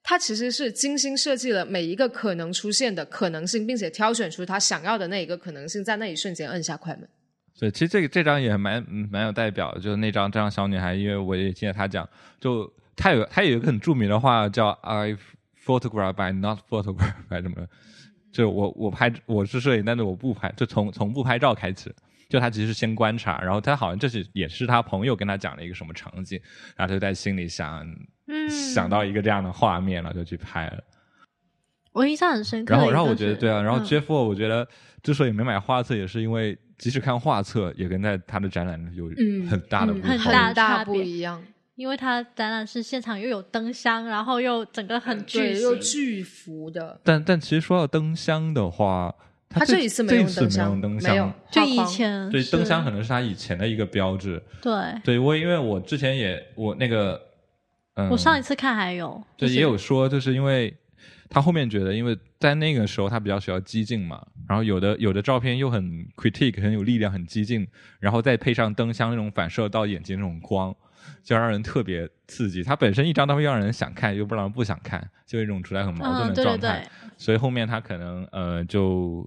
[0.03, 7.09] 他其实是精心设计了每一个可能出现的可能性，并且挑选出他想要的那一个可能性，在那一瞬间摁下快门。
[7.59, 12.09] 对，其实这个这张也蛮蛮有代表，就是那张这张小女孩，因为我也听见她讲，
[12.41, 15.17] 就她有她有一个很著名的话叫 I
[15.65, 17.67] photograph by not photograph by 什么，
[18.33, 21.95] 就我我拍我是摄影，但是我不拍，就从从不拍照开始。
[22.31, 26.41] 就她其实是先观察，然后她好像这是也是她朋友跟她讲了一个什么场景，
[26.77, 27.85] 然后她就在心里想、
[28.31, 30.79] 嗯，想到一个这样的画面了，就去拍了。
[31.93, 34.67] 我印象很深刻然后，然后我觉得对啊，然后嗯 Jeff 我觉得
[35.03, 39.93] 之所以没买画册，也是因为即使看画册，也跟在他的展览有嗯很大的。
[39.95, 41.43] 很大很大差不一样，
[41.75, 47.01] 因为他展览是现场又有灯箱，然后又整个很巨，又，巨幅的。
[47.03, 49.13] 但但其实说到灯箱的话，
[49.49, 54.41] 这他这一次没这一次没用灯箱，没有，就以前对，灯箱可能是他以前的一个标志。
[54.63, 54.73] 对。
[55.03, 57.21] 对我，因为我之前也我那个，
[58.07, 60.75] 嗯，我上一次看还有，对就是也有说，就是因为
[61.29, 67.67] 他后面觉得，因为在那个时候他比较需要激进嘛，然后有的有的照片又很 critique 很有力量很激进，
[67.99, 70.75] 然后再配上灯箱那种反射到眼睛那种光，
[71.23, 72.63] 就让人特别刺激。
[72.65, 76.81] 他本身一张照片让人想看，又不让人不想看，就一种处在很矛盾的状态。
[76.81, 79.25] 对，所以后面他可能呃就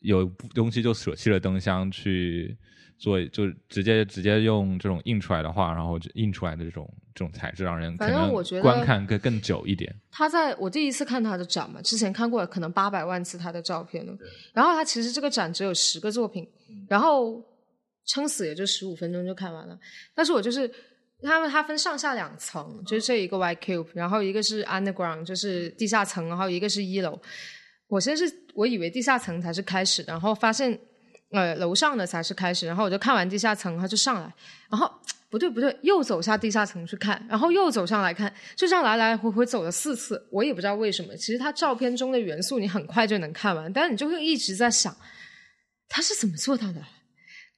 [0.00, 0.24] 有
[0.54, 2.56] 东西就舍弃了灯箱去
[2.96, 9.94] 做，就直接直接用这种印出来的画，然后就印出来的这种这种材质，让人反正我觉得观看更更久一点。
[10.10, 14.12] 他在我第一次看他的展嘛，之前看过可能八百万次他的照片了。
[14.52, 16.46] 然后他其实这个展只有十个作品，
[16.88, 17.40] 然后
[18.06, 19.78] 撑死也就十五分钟就看完了。
[20.14, 20.68] 但是我就是
[21.22, 27.18] 他们它分上下两层，就是这一个 Y Cube，然后一个是 Underground，就是地下层，然后一个是一楼。
[27.86, 28.24] 我先是
[28.54, 30.76] 我以为地下层才是开始，然后发现
[31.30, 34.34] 呃楼上的才是开始，然后我就看完地下层，他就上来，
[34.68, 34.90] 然后
[35.34, 41.12] 不对不对，又走下地下层去看，然后又走上来看，就这样来来回回走了四次，我也不知道为什么。
[41.16, 44.96] 其实他照片中的元素你很快就能看完，但是你就会一直在想，
[45.88, 46.80] 他是怎么做到的？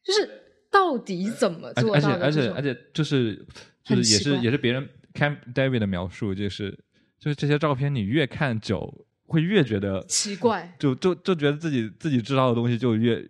[0.02, 0.30] 就是
[0.70, 2.24] 到底怎么做到的？
[2.24, 3.46] 而且而且就是
[3.84, 6.70] 就是也是也是别人看 David 的描述，就是
[7.20, 13.22] 就是这些照片你越看久，会越觉得奇怪，就就就觉得自己自己知道的东西就越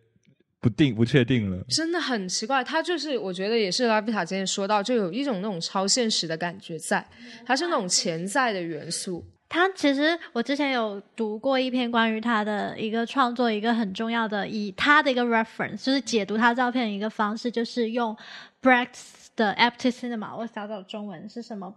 [0.67, 1.63] 不定不确定了。
[1.69, 2.65] 真的很奇怪。
[2.65, 7.07] 他就是我觉得也是拉比塔今天说到，就有一种那种超现实的感觉在，
[7.47, 9.25] 它是那种潜在的元素。
[9.49, 18.17] 他其实我之前有读过一篇关于他的一个创作，一个很重要的以他的一个 reference，就是解读他照片的一个方式，就是用
[18.61, 18.89] Brecht
[19.37, 21.73] 的 Empty Cinema，我找找中文是什么？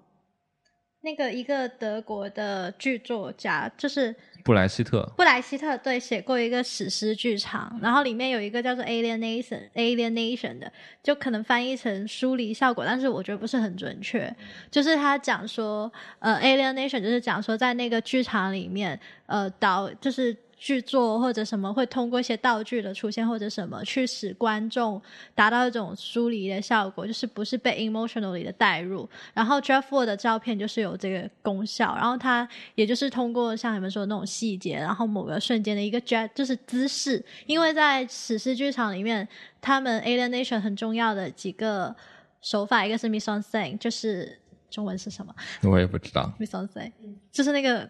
[1.02, 14.34] 那个一个德国的剧作家，就是布莱希特布莱希特对写过一个史诗剧场，然后里面有一个叫做 alienation alienation 的，就可能翻译成疏离效果，但是我觉得不是很准确。
[14.70, 20.36] 就是他讲说，呃，alienation 就是讲说在那个剧场里面，呃，导就是。
[20.60, 25.02] 剧作或者什么会通过一些道具的出现或者什么去使观众
[25.34, 29.10] 达到一种疏离的效果，就是不是被 emotionally 的带入。
[29.34, 39.26] 然后 Jeff Ward 的照片就是有这个功效，然后他也就是通过像你们说的那种细节，然后某个瞬间的一个 jet 就是姿势，因为在史诗剧场里面，
[39.62, 41.96] 他们 alienation 很重要的几个
[42.42, 44.38] 手法，一个是 mise en scène，就是
[44.70, 46.92] 中文是什么我也不知道，mise en scène，
[47.32, 47.90] 就是那个。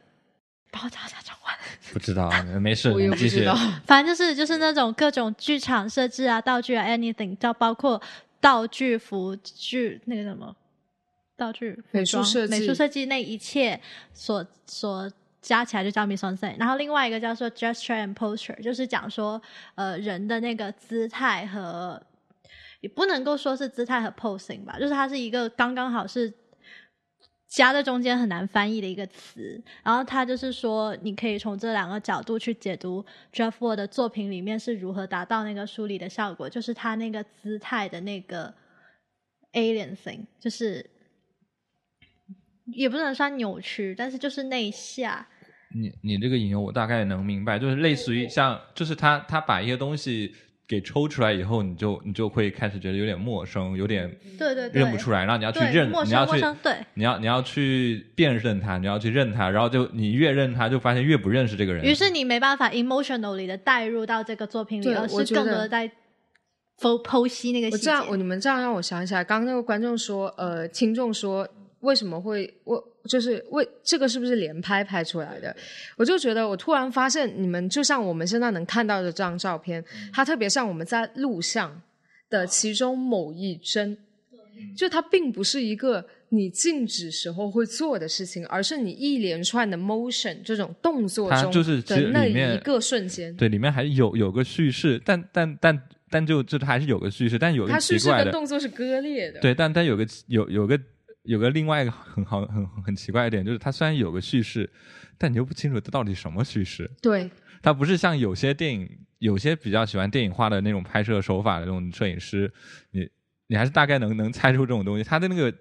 [0.71, 1.55] 帮我找一下中文。
[1.91, 2.29] 不知道，
[2.60, 3.55] 没事， 我也你继续不知道。
[3.86, 8.01] 反正就是就是那种各种剧场设置啊、道具啊，anything，到包括
[8.39, 10.55] 道具、服具那个什么
[11.36, 13.79] 道具、美术设计美术设计那一切
[14.13, 16.55] 所所加起来就叫 mise en scène。
[16.60, 19.41] 然后另外一个叫做 gesture and posture，就是讲说
[19.75, 22.01] 呃人的那个姿态和
[22.82, 26.32] 也不能够说是姿态和 posing 吧，就是它是一个刚刚好是。
[27.49, 38.54] 夹在中间很难翻译的一个词，然后他就是说，你可以从这两个角度去解读 Jeff Ward 的作品里面是如何达到那个梳理的效果，就是他那个姿态的那个
[39.54, 40.87] alien thing，就是
[42.65, 45.27] 也不能算扭曲，但是就是那一下，
[45.75, 50.35] 你你这个引用我大概能明白，就是类似于像，就是他他把一些东西
[50.69, 54.07] 给抽出来以后，你就你就会开始觉得有点陌生，有点
[54.37, 61.83] 对对对，认不出来，然后你要去认，陌你要去生陌生，对，你要你要去辨认它，你要去认它，然后就你越认它，就发现越不认识这个人。
[61.83, 65.87] 于是你没办法 emotionally 的带入到这个作品里，而是更多的在
[66.79, 67.89] 剖剖析那个细节。
[67.89, 71.49] 我这样，我你们这样让我想起来，刚刚那个观众说，呃，听众说
[71.82, 75.56] 为什么会我就是为这个是不是连拍拍出来的？
[75.96, 81.82] 我就觉得我突然发现，你们就像我们现在能看到的这张照片，它特别像我们在录像
[82.30, 83.98] 的其中某一帧，
[84.75, 93.34] 就它并不是一个你静止时候会做的事情，而是你一连串的 motion 这种动作中就是的那一个瞬间。
[93.36, 100.80] 对，里面还有有个叙事，但但但但就就还是有个叙事，但有个它叙事的，动作是割裂的，对，但但有个有有个
[101.30, 104.67] 有个另外一个很好很很很奇怪的点，就是它虽然有个叙事，
[105.15, 106.90] 但你又不清楚它到底什么叙事。
[107.04, 107.30] 对
[107.62, 112.52] 它不是像有些电影，有些比较喜欢电影化的那种拍摄手法的那种摄影师，
[112.90, 113.08] 你
[113.46, 115.04] 你还是大概能能猜出这种东西。
[115.04, 115.54] 它的那个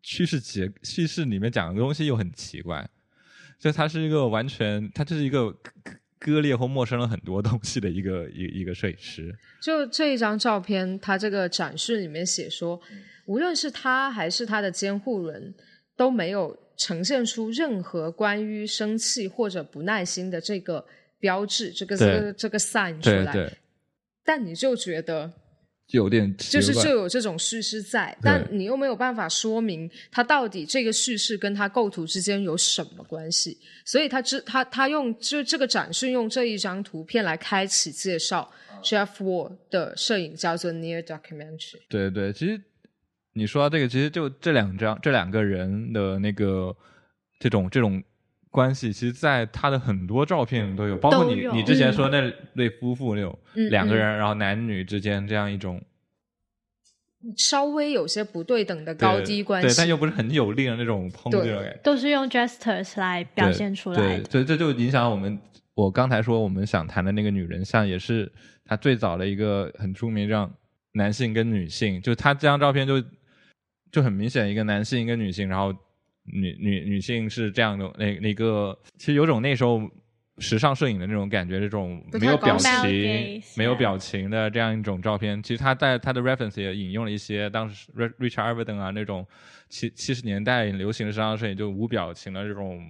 [0.00, 2.88] 叙事结叙事里面讲的东西又很奇怪，
[3.58, 9.36] 就它是一个完全，它就是一个割割裂或陌生了很多东西的一个一一个摄影师。
[9.60, 12.80] 就这一张照片，它这个展示里面写说，
[13.26, 15.54] 无论是他还是他的监护人，
[15.96, 20.84] 都没有呈现出任何关于生气或者不耐心的这个
[21.20, 23.32] 标志，这个这个这个 sign 出来。
[23.32, 23.58] 对对，
[24.24, 25.32] 但你就觉得，
[25.88, 38.50] 有点就是就有这种叙事在，但你又没有办法说明他到底这个叙事跟他构图之间有什么关系，所以他只他他用就这个展示用这一张图片来开启介绍
[38.82, 41.82] Jeff Wall 的摄影叫做 Near Documentary。
[41.88, 42.60] 对对，其实
[43.34, 46.74] 你说到这个，其实就这两张这两个人的那个
[47.38, 48.02] 这种这种
[48.50, 55.82] 关系，其实在他的很多照片都有，包括你你之前说那对夫妇那种、嗯两个人，然后男女之间这样一种
[57.36, 61.80] 稍微有些不对等的高低关系对，系，但又不是很有力的那种抨击对的感觉。
[61.82, 64.30] 都是用 gestures 来表现出来对，的。
[64.30, 65.38] 所以这就影响我们。
[65.74, 68.30] 我刚才说我们想谈的那个女人像，也是
[68.62, 70.52] 他最早的一个很出名，让
[70.92, 73.02] 男性跟女性，就他这张照片就
[73.92, 75.72] 就很明显一个男性一个女性，然后
[76.24, 79.80] 女女女性是这样的那那个，其实有种那时候
[80.38, 85.40] 时尚摄影的那种感觉，这种没有表情没有表情的这样一种照片。
[85.42, 89.24] 其实他在他的 reference 也引用了一些当时 Ri- Richard Avedon 啊那种
[89.68, 92.80] 七七十年代流行的时尚摄影，就无表情的这种。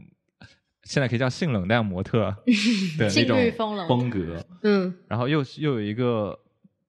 [0.85, 2.35] 现在可以叫性冷淡模特
[2.99, 3.39] 的那种
[3.87, 6.37] 风格，嗯，然后又又有一个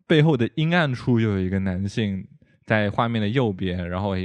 [0.07, 2.27] 背后的阴暗处，又有一个男性
[2.65, 4.15] 在画面的右边，然后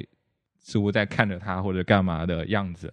[0.61, 2.93] 似乎在看着他或者干嘛的样子，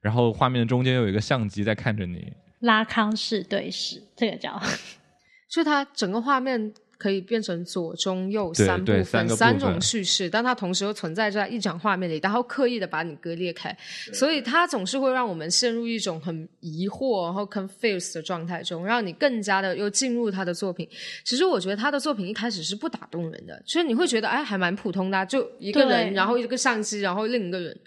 [0.00, 4.60] 然后画面的中间有一个相机在看着你，拉康式对视，这个叫。
[5.48, 13.74] 就它整个画面可以变成左中右三部分，对三种叙事，但它同时又存在在一张画面里，然后刻意的把你割裂开，
[14.12, 20.88] 所以它总是会让我们陷入一种很疑惑然后 confused 的状态中，让你更加的又进入他的作品。
[21.24, 27.78] 其实我觉得他的作品一开始是不打动人的，就是你会觉得哎还蛮普通的啊、就一个人，然后一个相机，然后另一个人，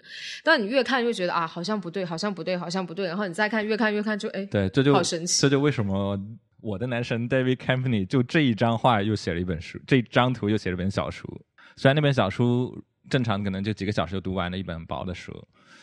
[0.42, 6.18] 但你越看越觉得啊好像不对，好像不对，好像不对，然后你再看越看越看就哎对，这就好神奇这就为什么
[6.62, 11.28] 我的男神 David Campany 就这一张画又写了一本书，这张图又写了本小书。
[11.76, 15.32] 虽然那本小书正常可能就几个小时就读完了一本薄的书，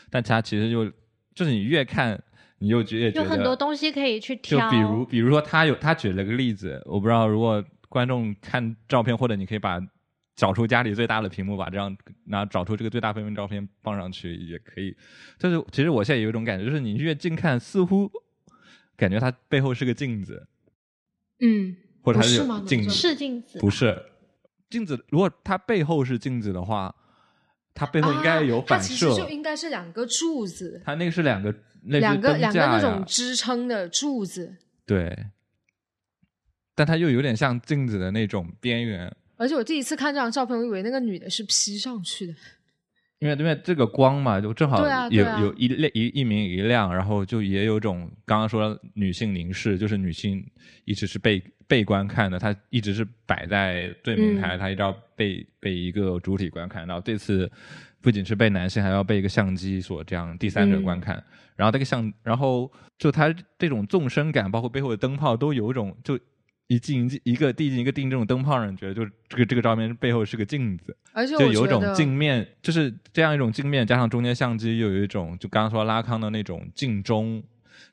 [0.10, 0.90] 但它其实就
[1.36, 2.18] 就是你越看，
[2.60, 4.72] 你又觉得有很多东西可以去挑就。
[4.72, 9.82] 比如，比如说他有他举了个例子，我不知道如果观众看照片，或者你可以把
[10.36, 11.94] 找出家里最大的屏幕，把这样
[12.26, 14.96] 拿找出这个最大分辨照片放上去也可以。
[15.38, 18.10] 就是其实我现在有一种感觉，就是你越近看，似乎
[18.96, 20.48] 感觉它背后是个镜子，
[21.42, 22.64] 嗯，或者它是吗？
[22.68, 24.02] 镜子，是镜子，不是。
[24.70, 25.04] 镜子。
[25.10, 26.94] 如果它背后是镜子的话，
[27.74, 29.10] 它背后应该有反啊它其射。
[29.12, 35.28] 实就应该是两个柱子，它那个是两个，那两个两个那种支撑的柱子，对，
[36.76, 42.36] 但它又有点像镜子的那种边缘，而且我第一次看这张照片，我以为那个女的是 P 上去的。
[43.20, 50.44] 因为因为这个光嘛，就正好有、有一亮一一明一亮，然后就也有种刚刚说女性凝视，就是女性
[50.86, 57.52] 一直是被被观看的，她一直是摆在最明台，嗯她一直要被被一个主体观看，然后这次
[58.02, 60.84] 不仅是被男性，还要被一个相机所这样第三者嗯。
[60.84, 61.22] 观看，
[61.56, 66.18] 然后这个相，然后就它这种纵深感，包括背后的灯泡，都有一种就。
[66.70, 77.42] 一进一进一个递进一个递进这种灯泡，让你觉得就是这个这个照片背后是个镜子，而且就有一种镜面，就是这样一种镜面，加上中间相机，又有一种就刚刚说拉康的那种镜中，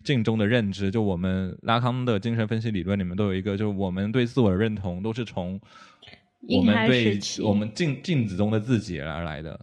[0.04, 0.90] 镜中的认知。
[0.90, 5.58] 就我们拉康的精神分析理论里面都有一个，就是我们对自我的认同都是从
[6.46, 9.58] 我们对我们镜镜子中的自己而来的。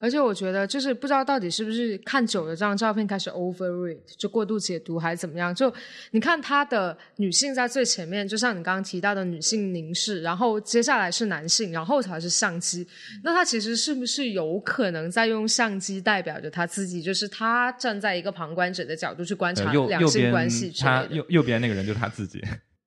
[0.00, 5.54] 而且我觉得，就是不知道到底是不是看久了这张照片开始 overread，就过度解读还是怎么样？
[5.54, 5.72] 就
[6.12, 12.86] 你看他的女性在最前面，就像你刚刚提到的女性凝视，然后接下来是男性，然后才是相机。
[13.22, 17.02] 那他其实是不是有可能在用相机代表着他自己？
[17.02, 21.08] 就是他站在一个旁观者的角度去观察两性关系之类的。
[21.08, 22.42] 他右右边那个人就是他自己，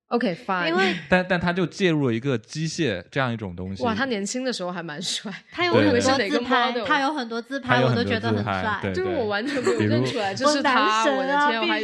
[0.08, 3.82] OK fine，因为 但但他就介入了一个机械这样一种东西。
[3.82, 8.92] 哇，他年轻的时候还蛮帅，他有很多自拍他有很多自拍，有很多我都觉得很帅。
[8.92, 11.80] 就是我完全没有认出来这是他，我的天，我还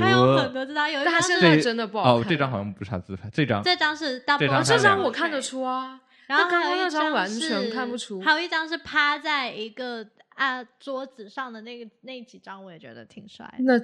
[0.00, 6.00] 他有很多自拍，有一张是但他现在真的不好看哦，这张好像不是他自拍，这张这张是张哦，这张我看得出啊。
[6.28, 10.04] 然后还有一那张完是全看不出还有一张是趴在一个
[10.34, 13.48] 啊桌子上的那个那几张，我也觉得挺帅。
[13.60, 13.74] 那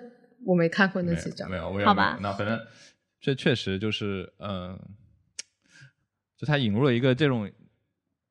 [0.44, 1.56] 我没看过那几张没。
[1.56, 2.58] 有，我也好吧那反正
[3.22, 4.76] 这确实就是，嗯、
[6.36, 7.48] 就他引入了一个这种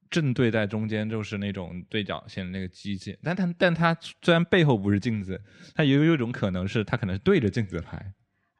[0.09, 5.41] 正对在中间，就是那种对角线的那个机器，但他但他虽然背后不是镜子，
[5.73, 7.97] 他也有一种可能是他可能是对着镜子拍，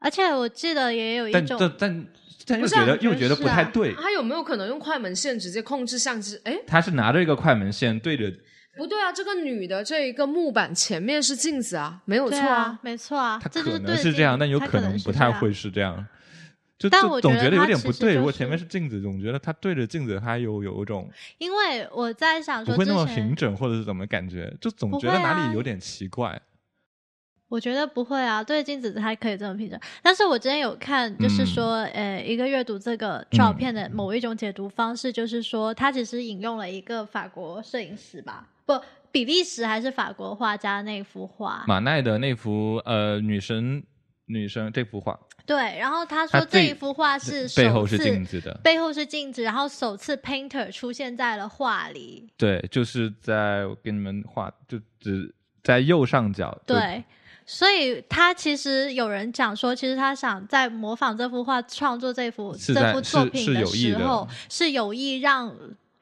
[0.00, 2.06] 而且我记得也有一但种但但
[2.46, 6.40] 但又觉得又觉得不太对，他有没有可能用快门线直接控制相机？
[6.44, 8.32] 哎，他是拿着一个快门线对着，
[8.78, 16.06] 不对啊，这个女的这一个木板前面是镜子啊，没有错对啊，没错啊，他可能是这样，镜但有可能不太会是这样。
[16.82, 26.40] 就但我总觉得有点不对，如果前面是是镜子，总觉得他对着镜子，他有有一种因为我在想说，不会那么平整，或者是怎么感觉，就总觉得哪里有点奇怪。
[27.48, 29.78] 我觉得不会啊，对镜子还可以这么平整。
[30.02, 38.80] 但是我之前有看，就是说，呃，一个阅读这个照片的某一种解读方式，就是说，他只是引用了一个法国摄影师吧，不，
[39.10, 41.64] 比利时还是法国画家那幅画。
[41.66, 43.82] 马奈的那幅呃女神
[44.26, 52.28] 女神这幅画，对，然后他说这一幅画是背后是镜子的，背后是镜子，然后首次 painter 出现在了画里。
[52.36, 57.02] 对，就是在我给你们画，就只在右上角，对，
[57.44, 65.54] 所以他其实有人讲说，其实他想在模仿这幅画创作这幅这幅作品的时候，是有意让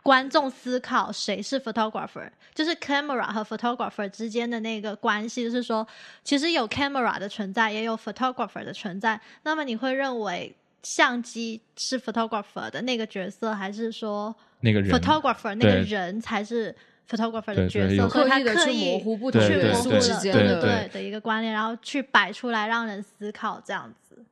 [0.02, 2.30] 观众思考谁是 photographer，
[2.60, 5.86] 就是 camera 和 photographer 之间的那个关系，就是说，
[6.22, 9.18] 其实有 camera 的存在，也有 photographer 的存在。
[9.44, 16.74] 那么你会认为相机是 photographer 的那个角色，还是说那个人 photographer 那个人才是
[17.08, 18.06] photographer 的角色？
[18.10, 24.22] 所以他刻意模糊不同对去对对模糊了对之间的对的一个观念，然后去摆出来让人思考，这样子，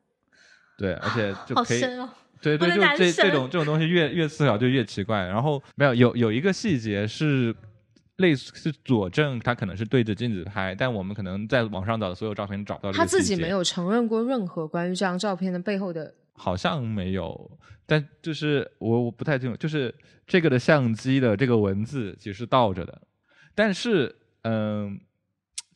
[0.76, 1.80] 对，而且就可以。
[1.80, 2.10] 好深哦。
[2.42, 5.18] 对对，就这这种这种东西越越思考就越奇怪。
[5.26, 7.52] 然后没有有有一个细节是
[8.18, 16.14] 类似是佐证他可能是对着镜子拍，但我们可能在网上找的所有照片找不到他自己没有承认过任何关于这张照片的背后的。
[16.34, 17.50] 好像没有，
[17.84, 19.92] 但就是我我不太清楚，就是
[20.24, 23.02] 这个的相机的这个文字其实是倒着的，
[23.56, 25.00] 但是嗯，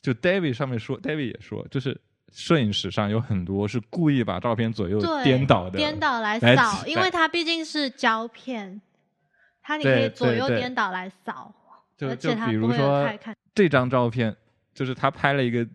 [0.01, 2.01] 就 David 上面说，David 也说，就是
[2.33, 8.81] 摄影史上有很多是故意把照片左右，颠倒的，颠倒来来扫，指因为它毕竟是胶片，
[9.63, 11.53] 它你可以左右颠倒来扫，
[12.09, 13.09] 就就比如说。
[13.55, 14.35] 这张照片，
[14.73, 15.69] 就是他拍了一个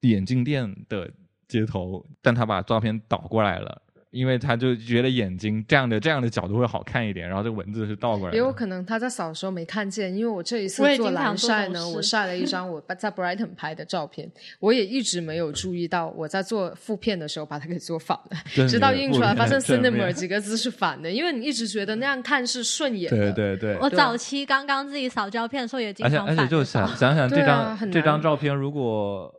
[0.00, 1.10] 眼镜店的
[1.48, 3.80] 街头，但他把照片倒过来了。
[4.10, 8.36] 因为他就觉得眼睛这样的这样的角度会好看一点，然后这个文字是倒过来的。
[8.36, 18.36] 也有可能他在扫的时候没看见，因为我这一次做蓝晒呢，我晒了一张我在 Brighton 拍的照片，我也一直没有注意到我在做副片的时候把它给做反了，
[18.66, 23.32] 直到印出来发现 cinema 几个字是反的，因为你一直觉得那样看是顺眼的。
[23.32, 29.32] 对对对，我早期刚刚自己扫照片的时候也经而且常反着而且就想想想 这张、这张照片，如果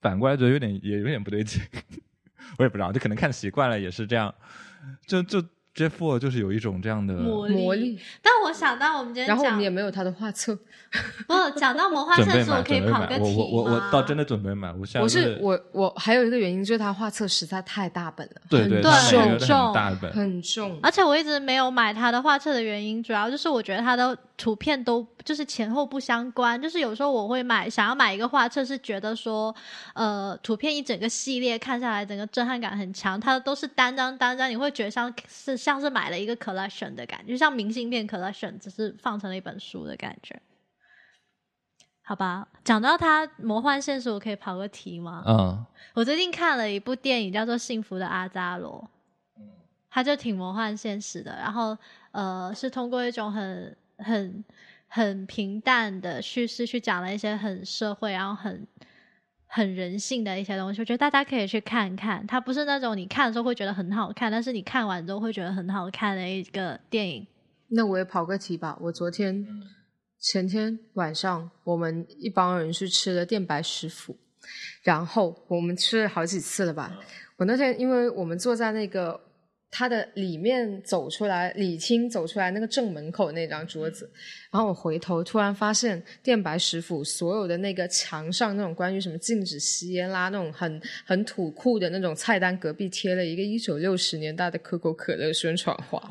[0.00, 1.60] 反过来觉得有点也有点不对劲，
[2.58, 4.34] 我也不知道，就可能看习惯了也是这样，
[5.06, 5.40] 就就
[5.74, 10.58] Jeff Wall 就是有一种这样的魔魔力，但我想到我们今天然后我讲们也没有他的画册。
[11.28, 20.80] 不讲到魔幻准备买，圣书，我可以跑个题我我我我倒真的准备买，我现在我是我我还有一个原因就是他画册实在太大本了，对对，对它每个都重很大本，很重。
[20.82, 26.60] 而且我一直没有买他的画册的原因，主要就是我觉得他的图片都就是前后不相关。
[26.60, 29.54] 就是有时候我会买，想要买一个画册，是觉得说，
[29.94, 33.20] 呃，图片一整个系列看下来，整个震撼感很强。
[33.20, 40.40] 它都是单张单张，你会觉得像是像是买了一个 collection 的感觉，就像明信片 collection，只是放成了一本书的感觉。
[42.02, 45.22] 好吧，讲到它魔幻现实，我可以跑个题吗？
[45.26, 45.64] 嗯，
[45.94, 48.90] 我最近看了一部电影，叫做《幸福的阿扎罗》，
[49.88, 51.36] 它就挺魔幻现实的。
[51.36, 51.76] 然后
[52.10, 54.44] 呃，是通过一种很很
[54.88, 58.66] 很平淡的叙事，去讲了一些很社会，然后很
[59.46, 62.26] 很人性的一些东西，我觉得大家可以去看看。
[62.26, 67.26] 它不是那种你看的时候会觉得很好看，但是你看完之后会觉得很好看的一个电影。
[67.68, 68.76] 那我也跑个题吧。
[68.80, 69.46] 我昨天、
[70.18, 74.16] 前天晚上，我们一帮人去吃了电白食府，
[74.82, 76.98] 然后我们吃了好几次了吧。
[77.36, 79.20] 我那天因为我们坐在那个
[79.70, 84.10] 它的里面走出来礼厅走出来那个正门口那张桌子，
[84.50, 96.02] 然后我回头突然发现电白食府所有的那个墙上那种关于什么禁止吸烟啦那种很很土酷的那种菜单，隔壁贴了一个一九六十年代的可口可乐宣传画，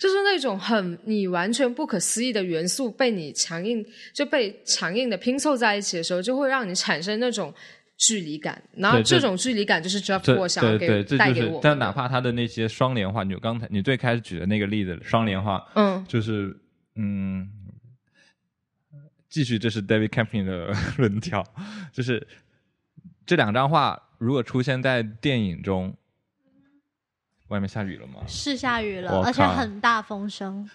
[0.00, 7.52] 就是那种很你完全不可思议的元素被你强硬就被强硬的拼凑在一起的时候，就会让你产生那种。
[8.02, 11.60] 距离感，然后这这种距离感就是 Jeff 这 Ward 想要对对，给这就是带给我。
[11.62, 16.52] 但哪怕他的那些双联话，你刚才你最开始举的那个例子，双联话，嗯，就是
[16.96, 17.48] 嗯，
[19.28, 21.44] 继续这是 David Camping 的论调，
[21.92, 22.26] 就是
[23.24, 25.94] 这两张画如果出现在电影中，
[27.50, 28.14] 外面下雨了吗？
[28.26, 30.68] 是下雨了，而且很大风声。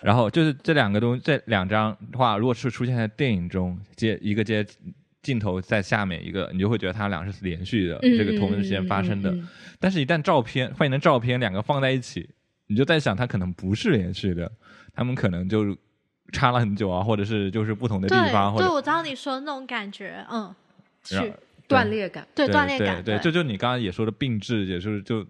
[0.00, 4.64] 然后就是这两个东，这两张画，如果是出现在电影中，接一个接
[5.28, 9.30] 镜头在下面一个，你就会觉得它俩是连续的，嗯这个同一时间发生的。
[9.30, 9.48] 嗯嗯嗯
[9.78, 12.28] 但是，一旦照片换成照片，两个放在一起，
[12.66, 14.50] 你就在想，它可能不是连续的，
[14.94, 15.76] 他们可能就
[16.32, 20.54] 差了很久啊，或者是就是不同的地方，或对，我知道你说的那种感觉，嗯，
[21.10, 21.34] 然后是。
[21.68, 22.26] 断裂感。
[22.34, 25.22] 对对断裂感，对，这就你刚刚也说的并置，也就是就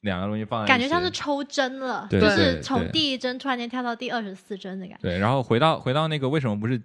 [0.00, 5.02] 两个东西放在一起，感觉像是抽针了，对就是从第一针突然间跳到第二十四针的感觉。
[5.02, 6.80] 对，然后回到回到那个为什么不是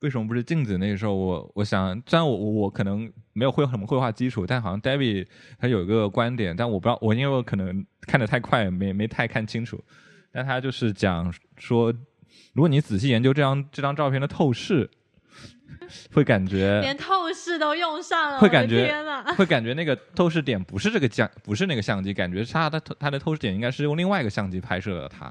[0.00, 0.78] 为什么不是镜子？
[0.78, 5.26] 那个时候我我想，虽然我我我可能没有绘什么绘画基础，但好像 David
[5.58, 9.82] 他有一个观点，但我不知道我因为我可能看的太快，没没太看清楚。
[10.32, 11.92] 但他就是讲说，
[12.54, 14.88] 如果你仔细研究这张这张照片的透视，
[16.12, 18.94] 会感觉 连透视都用上了，会感觉！
[19.36, 25.30] 会感觉那个透视点不是这个相，不是那个相机，感觉它的它的透视点应该是用另外一个相机拍摄的它。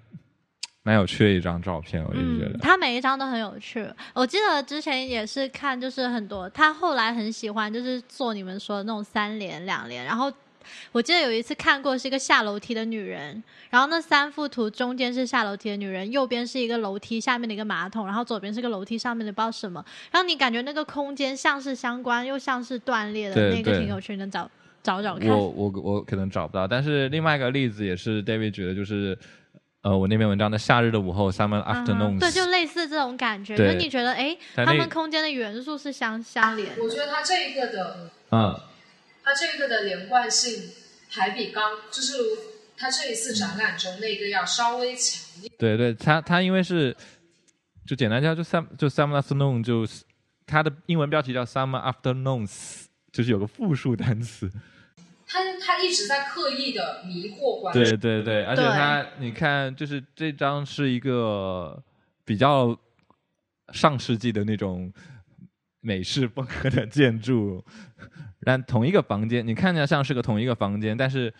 [0.83, 2.57] 蛮有趣的一张照片，我就觉得。
[2.57, 3.87] 嗯，他每一张都很有趣。
[4.13, 10.03] 我记得之前也是看，就是很多他后来很喜欢，就是做你们说的那种三连、两连。
[10.03, 10.31] 然后
[10.91, 24.49] 我记得有一次看过是一个下楼梯的女人，然后那三幅图中间是下楼梯的女人，右边是一个楼梯下面的一个马桶，然后左边是个楼梯上面的不知道什么，然后你感觉那个空间像是相关又像是断裂的，那个对挺有趣，能找
[24.81, 25.29] 找找看。
[25.29, 29.17] 我我我可能找不到，但是另外一个例子也是 David 觉得，就是
[29.81, 36.69] 呃我那篇文章的夏日的午后 （Summer Afternoons），、对，就类似这种感觉，就对是你觉得哎，他们空间的元素是相相连。
[36.77, 38.59] 我觉得它这一个的，嗯，
[39.23, 40.69] 它这个的连贯性
[41.09, 42.13] 还比刚就是
[42.77, 45.53] 它这一次展览中那个要稍微强一点。
[45.57, 46.95] 对对，它它因为是
[47.87, 50.03] 就简单叫就 Sum 就 Summer Afternoon，就是
[50.45, 54.51] 它的英文标题叫 Summer Afternoons，就是有个复数单词。
[55.31, 57.81] 他他一直在刻意的迷惑观众。
[57.81, 61.81] 对对对，而且他你看，就是这张是一个
[62.25, 62.77] 比较
[63.71, 64.91] 上世纪的那种
[65.79, 67.63] 美式风格的建筑，
[68.43, 71.33] 但同一个房间，你看起来像是个同一个房间，但是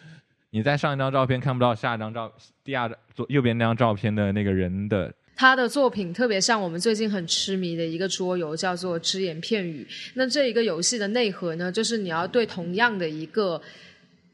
[0.52, 2.32] 你在上一张照片看不到下一张照，
[2.64, 9.88] 第二张左右边那张照片的那个人的他的作品特别像我们最近很痴迷的一个桌游，叫做《只言片语》。
[10.14, 13.60] 那这一个游戏的内核呢，就是你要对同样的一个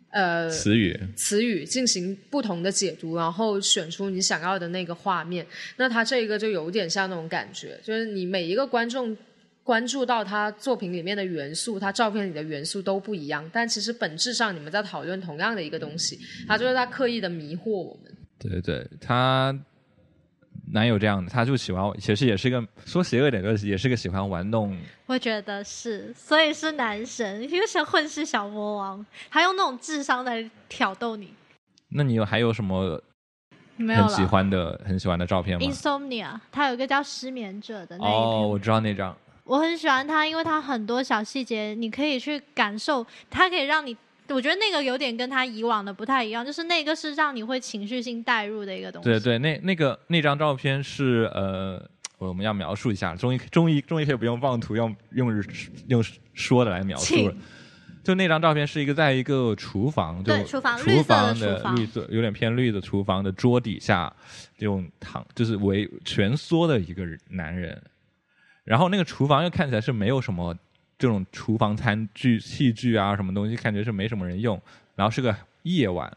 [0.09, 0.99] 呃词语。
[1.15, 5.47] 词语进行不同的解读，然后选出你想要的那个画面。
[5.77, 9.15] 那他这一个就有点像那种感觉，就是你每一个观众
[9.63, 18.13] 关注到他作品里面的元素，他照片里的元素都不一样，但其实本质上你们在讨论同样的一个东西，他就是在刻意的迷惑我们。
[18.39, 19.57] 对对，他
[20.71, 21.31] 哪有这样的？
[21.31, 24.77] 他就喜欢，其实也是一个说邪恶点，就是也是个喜欢玩弄。
[25.05, 31.33] 我觉得是，所以是男神，一个小混世小魔王，还用那种智商来挑逗你，
[31.89, 33.01] 那你有还有什么
[33.77, 34.23] 没有很喜。
[34.25, 39.15] 欢的很喜欢的照片吗？Insomnia，他有一个叫失眠者的那一篇，哦，我知道那张。
[39.45, 43.95] 我很喜欢他，因为他很多小细节你可以去感受，他可以让你，
[44.29, 49.09] 我觉得那个有点跟他以往的不太一样，就是那个是让你会情绪性带入的一个东西。
[49.09, 51.81] 对对，那那个那张照片是呃，
[52.17, 55.43] 我们要描述一下，终于终于终于可以不用妄图，用用
[55.87, 56.03] 用
[56.33, 57.35] 说的来描述了。
[58.03, 64.13] 就那张照片是一个在一个厨房，就对厨房绿厨房厨房绿色有点偏绿的厨房的桌底下，
[64.57, 67.81] 这种躺就是围蜷缩的一个男人，
[68.63, 70.55] 然后那个厨房又看起来是没有什么
[70.97, 74.59] 这种厨房餐具器具啊什么东西，感觉是没什么人用，
[74.95, 76.11] 然后是个夜晚，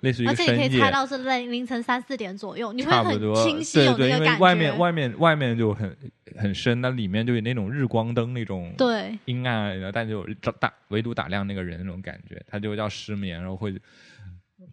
[0.00, 0.74] 类似于而且你可。
[0.76, 4.42] 以猜到是凌凌晨三四点左右，你会很差不多，清晰对对，因为有那个感觉。
[4.42, 5.96] 外面外面外面就很
[6.36, 10.22] 很深，那里面就有那种日光灯那种对阴暗，然后但就
[10.60, 13.74] 打唯独打亮那个人那种感觉，他就叫失眠，然后会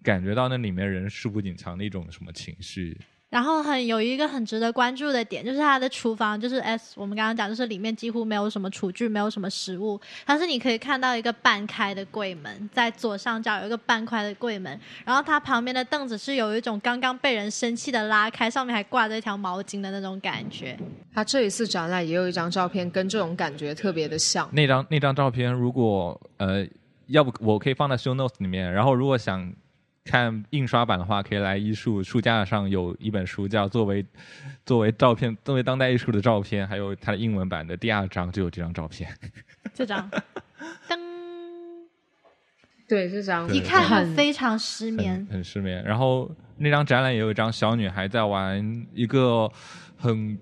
[0.03, 2.97] 感觉到那里面人事不隐藏的一种什么情绪。
[3.33, 20.77] 然后很有一个很值得关注的点，就是它的厨房，就是 S 我们刚刚讲，就是里面几乎没有什么厨具，没有什么食物，但是你可以看到一个半开的柜门，在左上角有一个半开的柜门，然后它旁边的凳子是有一种刚刚被人生气的拉开，上面还挂着一条毛巾的那种感觉。
[21.11, 24.47] 他这一次展览也有一张照片，跟这种感觉特别的像。
[24.51, 26.63] 那张那张照片，如果呃，
[27.07, 29.51] 要不我可以放在 show notes 里面，然后如果想
[30.05, 34.05] 看印刷版的话，可以来艺术书架上有一本书叫《作为
[34.65, 39.09] 作为照片作为当代艺术的照片》，还有它的英文版的第二章就有这张照片。
[39.73, 40.09] 这张，
[40.89, 40.99] 噔，
[42.87, 45.35] 对，这张一看就很非常失眠很。
[45.37, 45.81] 很失眠。
[45.83, 49.49] 然后那张展览也有一张小女孩在玩一个
[49.95, 50.37] 很，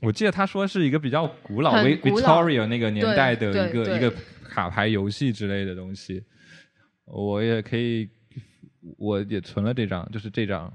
[0.00, 4.12] 我记得她说是一个比较古老很 Vi- 古老 Victoria 那个年代的一个一个
[4.48, 6.22] 卡牌游戏之类的东西。
[7.06, 8.08] 我也可以，
[8.98, 10.72] 我也存了这张，就是这张，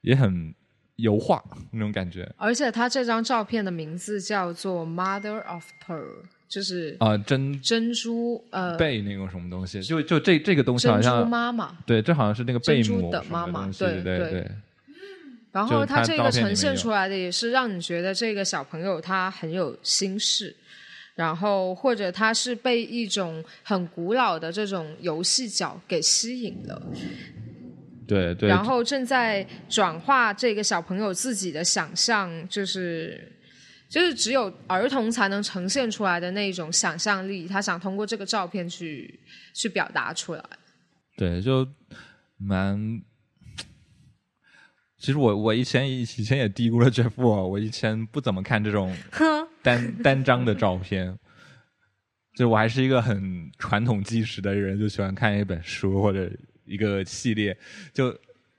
[0.00, 0.54] 也很
[0.96, 11.76] 油画那种感觉而且他这张照片的名字叫做 Mother of Pearl，就是啊、珍珍珠呃贝那种什么东西，就就这这个东西好珍珠像妈妈。
[11.84, 14.50] 对，这好像是那个贝珍珠母的妈妈对对对对。
[15.52, 20.54] 然后他这个呈现出来的也是让你觉得这个小朋友他很有心事，
[21.16, 26.80] 然后或者他是被一种很古老的这种游戏角给吸引了，
[28.06, 33.32] 对对，然后正在转化这个小朋友自己的想象，就是
[33.88, 39.18] 就是只有儿童才能呈现出来的那种想象力，他想通过这个照片去
[39.54, 40.44] 去表达出来。
[41.16, 41.66] 对，就
[42.36, 43.02] 蛮。
[44.98, 48.96] 其实我我以前以前也低估了 Jeff 我以前不怎么看这种
[49.66, 51.12] 单 单张的照片，
[52.36, 56.30] 就我还是一个很传统纪实的人，就喜欢看一本书或者
[56.64, 57.56] 一个系列。
[57.92, 58.12] 就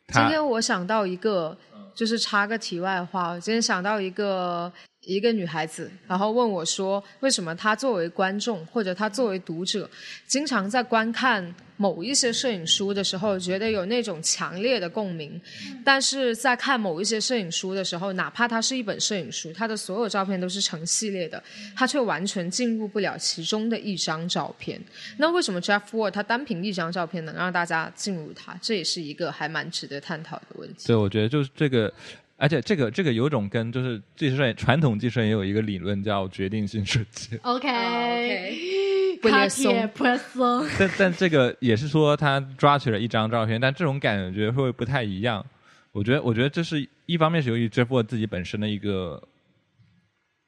[0.07, 1.57] 今天我想到一个，
[1.95, 4.71] 就是插个题外话，我今天想到一个
[5.07, 9.89] 一个女孩子，然后问我说，为什么她作为观众或者她作为读者，
[10.27, 15.39] 经常在观看某一些摄影书的时候，觉得有那种强烈的共鸣，
[15.85, 21.41] 但是在看某一些摄影书的时候，哪怕它是一本摄影书，它的所有照片都是成系列的，
[21.73, 24.81] 她却完全进入不了其中的一张照片。
[25.17, 28.59] 那为什么 Jeff Ward 他单凭一张照片能让大家进入他？
[28.61, 30.87] 这也是一个还蛮值得探讨的问题。
[30.87, 31.93] 对，我觉得就是这个，
[32.37, 37.35] 而且这个这个有种跟就是技术摄影传统技术也有一个理论叫决定性设计。
[37.41, 45.43] OK， 不卡列松铁普松， 但但这个也是说他抓取了一张照片，但这种感觉会不太一样。
[45.91, 49.21] 我觉得，我觉得这是一方面是由于 Jeff 自己本身的一个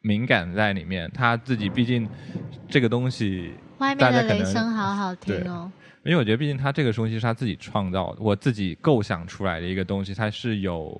[0.01, 2.07] 敏感在里面，他自己毕竟
[2.69, 5.71] 这个东西，外面的雷声好好听哦。
[6.03, 10.95] 因为我觉得毕竟他这个东西是他自己创造的，我自己构想出来的一个东西，它是有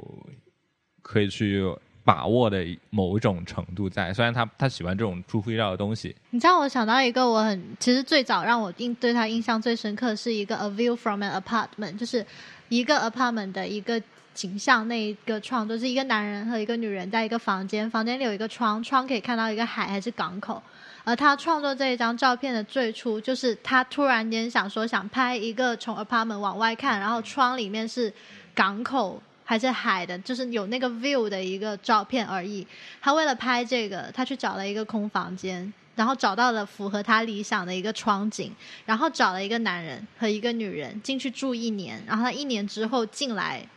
[1.11, 1.65] 可以去
[2.03, 4.13] 把握的某一种程度在。
[4.13, 12.23] 虽然他他喜欢这种出乎意料的东西，你知道我想到一个我很其实最早让我印对他印象最深刻是一个 A View from an Apartment，就是
[12.67, 13.99] 一个 apartment 的一个
[14.35, 20.61] 景象，那一个创作是一个男人和一个女人在一个房间，房间里有一个窗，窗可以看到一个海还是港口。
[21.03, 28.13] 而他创作这一张照片的最初，就是他突然间想说想拍一个从 apartment 往外看，然后窗里面是
[28.53, 32.67] 港口还是海的，就是有那个 view 的一个照片而已。
[33.01, 38.53] 他为了拍这个，他去找了一个空房间，然后找到了符合他理想的一个窗景，
[38.85, 43.67] 然后找了一个男人和一个女人进去住一年，然后他一年之后进来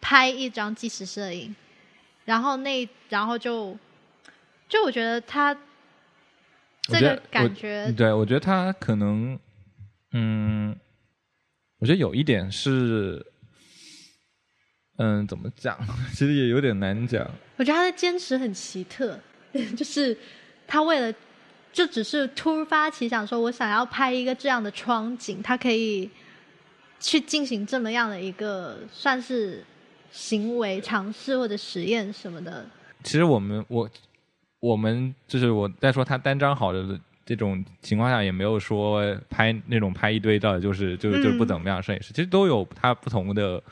[0.00, 1.54] 拍一张纪实摄影，
[2.24, 3.78] 然后那然后就
[4.68, 5.56] 就我觉得他
[6.82, 9.38] 这个感觉我对我觉得他可能，
[10.10, 10.76] 嗯，
[11.78, 13.24] 我觉得有一点是，
[15.02, 15.78] 嗯，怎么讲？
[16.12, 17.26] 其实也有点难讲。
[17.56, 19.18] 我觉得他的坚持很奇特，
[19.74, 20.16] 就是
[20.66, 21.12] 他为了
[21.72, 26.10] 就只是突发奇想，说我想要拍一个这样的窗景，他可以
[26.98, 29.64] 去进行这么样的一个算是
[30.10, 32.66] 行为尝试或者实验什么的。
[33.02, 33.88] 其实我们我
[34.60, 43.62] 我们就是我在说他单张好的这种情况下也没有说拍那种拍一堆照就是就是就是不怎么样摄影师，其实都有他不同的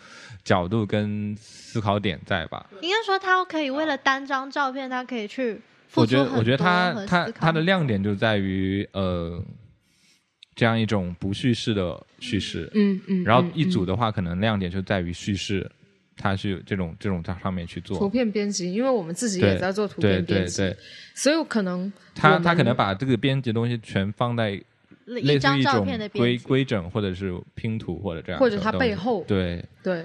[0.48, 2.70] 角度跟思考点在吧。
[2.80, 9.38] 应该说他可以为了单张照片，他可以去付我觉得，出很多我觉得他他他的亮点就在于呃，
[10.54, 15.70] 这样一种不叙事的叙事，嗯嗯，然后嗯一组的话，可能亮点就在于叙事，
[16.16, 17.98] 他是这种这种在上面去做。
[17.98, 18.08] 图。
[18.08, 20.76] 片编辑，因为我们自己也在做图片编辑，对对，
[21.14, 24.58] 所以可能他他可能把这个编辑的东西全放在
[25.04, 26.38] 类一似一种张照片的规。
[26.38, 29.22] 规整或者是拼图或者这样或者它背后。
[29.28, 29.62] 对。
[29.82, 30.02] 对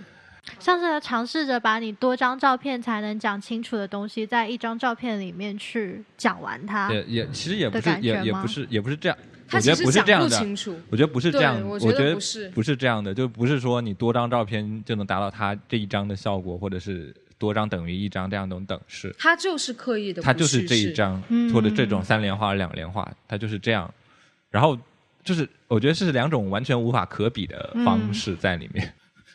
[0.59, 6.91] 像是尝试着把你多张照片才能讲清楚的东西，在一张照片里面去讲完它。
[6.91, 9.17] 也也其实也不是也感觉吗也不是也不是这样，
[9.47, 10.29] 他我觉得不是其实讲这样的。
[10.29, 23.91] 不清楚，我觉得不是这样，对我我觉得不是不是这样的，就不是说你多张照片就能达到它这一张的效果，或者是多张等于一张这样一种等式，他就是刻意的，它就是这一，张、嗯或者这种三连画、两连画，它就是这样。
[24.49, 24.77] 然后
[25.23, 28.93] 就是我觉得是两种完全无法可比的方式在里面。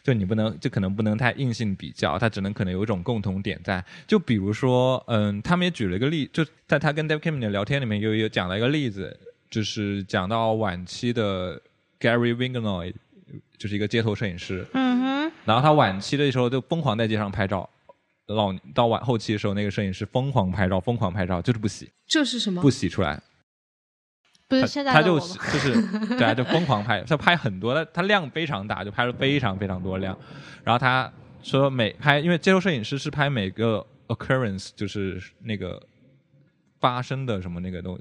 [0.08, 3.84] 就你不能，就可能不能太硬性比较，它只能可能有一种共同点在。
[4.06, 9.14] 就比如说，嗯，他们也举了一个例，就在他跟 Dave Kim 的聊天里面有有讲了一个例子，
[9.50, 11.60] 就是讲到晚期的
[12.00, 12.94] Gary Wingnoy，
[13.58, 17.68] 就是一个街头摄影师，嗯哼，然后他晚期的时候就疯狂在街上拍照，
[18.28, 22.70] 老到晚后期的时候，那个摄影师疯狂拍照，疯狂拍照，就是不洗，这是什么不？
[22.70, 23.20] 洗出来，他
[24.48, 25.18] 不是现在他就？
[25.18, 25.74] 就是
[26.16, 30.18] 对啊，就疯狂拍，他拍很多，他他量非常大，就拍了非常非常多量。
[30.64, 35.82] 然后他说每拍，因为街头摄影师是拍每个 occurrence，就是那个
[36.80, 38.00] 发生的什么那个东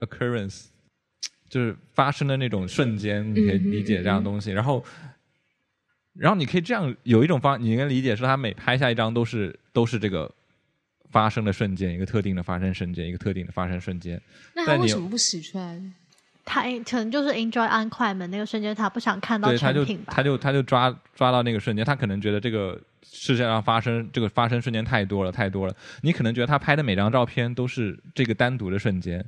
[0.00, 0.66] occurrence，
[1.48, 4.50] 就是发生的那种瞬间，你可以理解这样的东西。
[4.50, 4.82] 然后，
[6.14, 10.30] 然后你可以这样有一种方，你应该理解是他每拍下一张都是都是这个
[11.12, 14.20] 发生的瞬间，一个特定的发生瞬间，一个特定的发生瞬间。
[14.54, 15.92] 那他为什么不洗出来呢？
[16.44, 20.22] 他可能就是 enjoy 按快门那个瞬间，他不想看到对，他就成品吧他。
[20.24, 25.76] 就他就抓抓到那个瞬间，他可能觉得这个世界上发生这个发生瞬间太多了，太多了。
[26.00, 29.24] 你可能觉得他拍的每张照片都是这个单独的瞬间，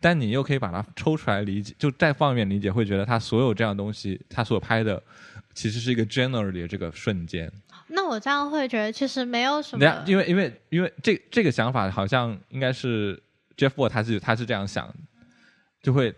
[0.00, 5.00] 但你又可以把它抽出来理解，就再放远理解，会觉得他所有这样东西，他所拍的
[5.56, 7.50] 其实是一个 generally 的这个瞬间。
[7.88, 13.20] 那我这样会觉得，其实没有什么，因为因为因为这这个想法好像应该是
[13.56, 14.92] Jeff Ward 他是他是这样想，
[15.82, 16.14] 就会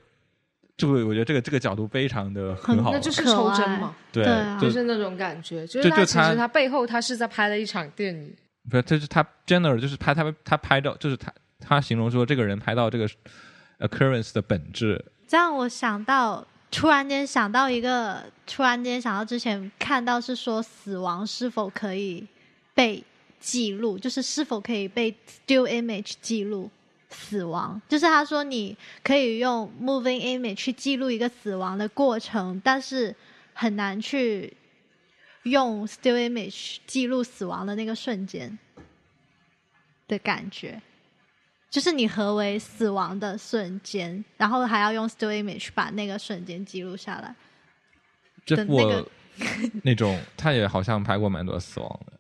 [0.76, 4.59] 就会我觉得这个这个角度非常的很好，那就是抽帧嘛，对对啊。
[4.59, 8.34] 就是那种感觉，就就是他他其实他背后他是在拍了一场电影，
[8.68, 13.09] 不是，就是他 general 就是拍他他拍到，就是他他形容说这个人拍到这个
[13.80, 22.26] occurrence 的本质，这让我想到，突然间想到一个，突然间想到之前看到是说死亡是否可以
[22.74, 23.02] 被
[23.40, 26.70] 记录，就是是否可以被 still image 记录
[27.08, 33.14] 死亡，就是他说你可以用 moving image 去记录一个死亡的过程，但是
[33.54, 34.54] 很难去
[35.44, 38.58] 用 still image 记录死亡的那个瞬间
[40.06, 40.82] 的感觉。
[41.70, 47.34] 就是你何为死亡的瞬间，然后还要用 still image 把那个瞬间记录下来。
[48.46, 49.08] 这的那我个
[49.84, 52.12] 那种他也好像拍过蛮多死亡的，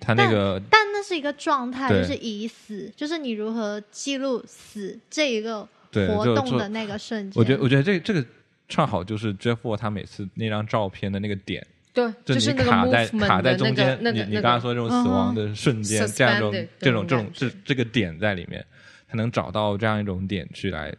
[0.00, 7.40] 他那个但那是一个状态，就是已死，就是你如何记录死这一个活动的那个瞬间。
[7.40, 8.24] 我觉得我觉得这这个
[8.68, 18.64] 正好就是 Jeff 他每次那张照片的那个点，对，就就是你卡在卡在中间，那个你你刚刚说这种死亡的瞬间，嗯这样一种这种这种这这个点在里面，
[19.08, 20.94] 才能找到这样一种点去来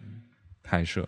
[0.64, 1.08] 拍摄。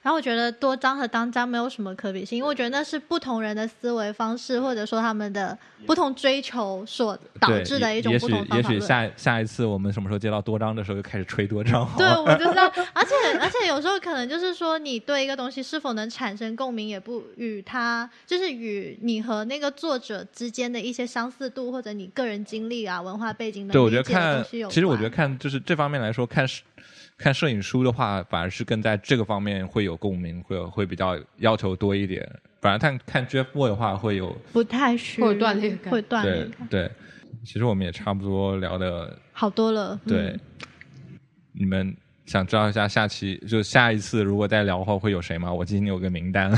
[0.00, 8.80] 然后我觉得多张和单张没有什么可比性，因为我觉得那是不同人的思维方式，或者说他们的不同追求所导致的一种不同方也许法论。
[8.80, 24.44] 下下一次我们什么时候接到多张的时候，就开始吹多张对，我就知道， 而且而且有时候可能就是说，你对一个东西是否能产生共鸣，也不与他就是与你和那个作者之间的一些相似度，或者你个人经历啊、文化背景的对，我觉得看。
[24.70, 26.62] 其实我觉得看就是这方面来说，看摄
[27.18, 32.26] 看摄影书的话，反而是更在这个方面会有共鸣，会有会比较要求多一点。
[32.60, 36.90] 反而看看 Jeff Ward 的话，会有不太需会有断裂感会断裂对感，对。
[37.44, 39.98] 其实我们也差不多聊的好多了。
[40.06, 40.40] 对，嗯
[41.52, 41.96] 你们
[42.26, 45.52] 想知道一下下期就下一次如果再聊的话会有谁吗？
[45.52, 46.52] 我今天有个名单。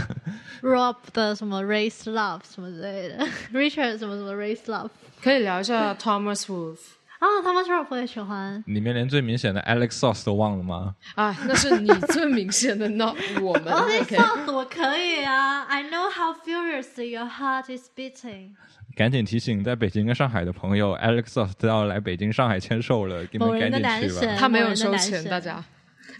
[0.62, 4.90] Rob 的什么 Race Love 什么之类的， Richard 什么什么 Race Love
[5.22, 6.78] 可以聊一下 Thomas Wolfe
[7.21, 8.62] 啊，Thomas Rob 我也喜欢。
[8.66, 10.95] 里面连最明显的 Alex Sauce 都忘了吗？
[11.16, 14.16] 啊，那是你最明显的，那 我们 OK。
[14.16, 18.53] Love 我可以啊，I know how furiously your heart is beating。
[18.97, 24.35] 赶紧提醒在北京跟上海的朋友，Alex Sauce 都要来北京、上海签售了，你们赶紧去吧。
[24.39, 25.62] 他没有收钱，大家。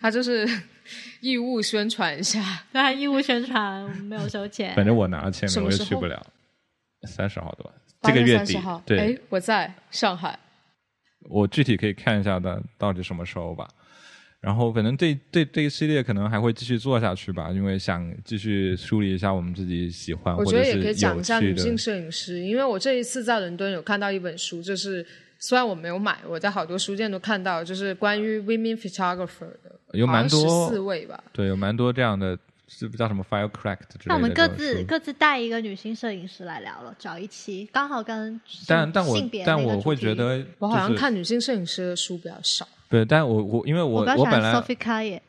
[0.01, 0.47] 他就是
[1.21, 2.43] 义务宣传一下。
[2.71, 4.75] 当然义务宣传，我们没有收钱。
[4.77, 6.23] 反正我拿了签名，我什么时候就去不了。
[7.09, 7.71] 三十号对吧？
[8.03, 10.39] 这个月底，对哎，，我在上海。
[11.29, 13.69] 我具体可以看一下的到底什么时候吧。
[14.41, 25.07] 然后反正这这这一系列可能还会继续做下去吧，因为想继续梳理一下我们自己喜欢或我觉得也可以讲一下女性摄影师，因为我这一次在伦敦有看到一本书，就是
[25.39, 31.23] 虽然我没有买，我在好多书店都看到，就是关于 women photographer 的，有蛮十多四位吧。
[31.35, 32.39] 对，有蛮多这样的，
[32.73, 34.09] 是不叫什么 Firecrack 之类的这种书。
[34.11, 42.67] 那我们各自各自带一个女性摄影师来聊了，找一期，刚好跟但但我性别但我会觉得，我好像看女性摄影师的书比较少。
[42.89, 44.63] 对，但我我因为我我本来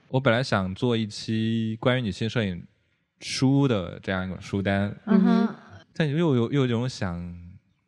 [0.10, 2.64] 我本来想做一期关于女性摄影
[3.22, 5.56] 书的这样一个书单，嗯哼，
[5.96, 7.36] 但又有又有一种想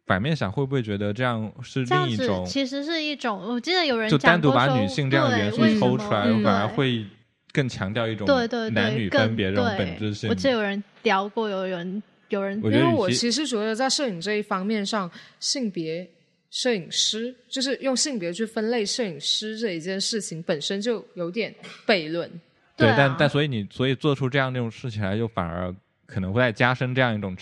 [0.06, 7.06] 反面想，会不会觉得这样是另一种，其实是一种，我记得有人就单独把女性这样的元素抽出来，对反而会
[7.54, 10.34] 更强调一种对对对男女分别这种本质性我。
[10.36, 16.10] 记得有人聊过，有人有人因为我其其实觉得在摄影这一方面上，性别
[16.50, 21.54] 摄影师就是用性别去分类摄影师这一件事情本身就有点
[21.86, 22.30] 悖论。
[22.76, 25.74] 对，啊但但所以你所以做出这样那种事情来，就反而
[26.08, 27.38] 可能会再加深这样一种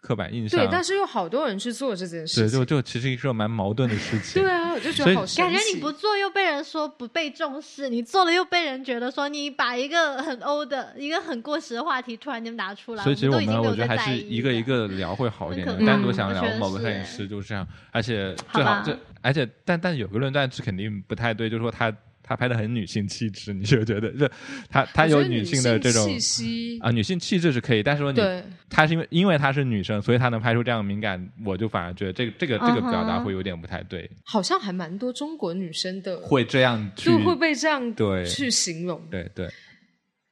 [0.00, 0.58] 刻板印象。
[0.58, 4.42] 对，但是又好多人去做这件事情对，就就其实是个蛮矛盾的事情。
[4.42, 5.42] 对啊，我就觉得好神奇。
[5.42, 21.94] 感觉你不做又被人说不被重视，你做了又被人觉得说你把一个很欧的、一个很过时的话题突然间拿出来，所以其实我我们我觉得还是一个一个聊会好一点单独想聊某个摄影师就是这样，而且最好这，而且但但有个论断是肯定不太对，就是说他
[22.30, 24.30] 他拍的很女性气质，你就觉得这
[24.68, 26.78] 他他有女性的这种气息。
[26.80, 39.02] 啊女性气质是可以，但是说你对，她是因为因为她是女生，所以她能拍出这样的敏感，我就反而觉得这个这个这个表达会有点不太对，好像还蛮多中国女生的会这样去就会被这样对去形容。
[39.10, 39.50] 对对。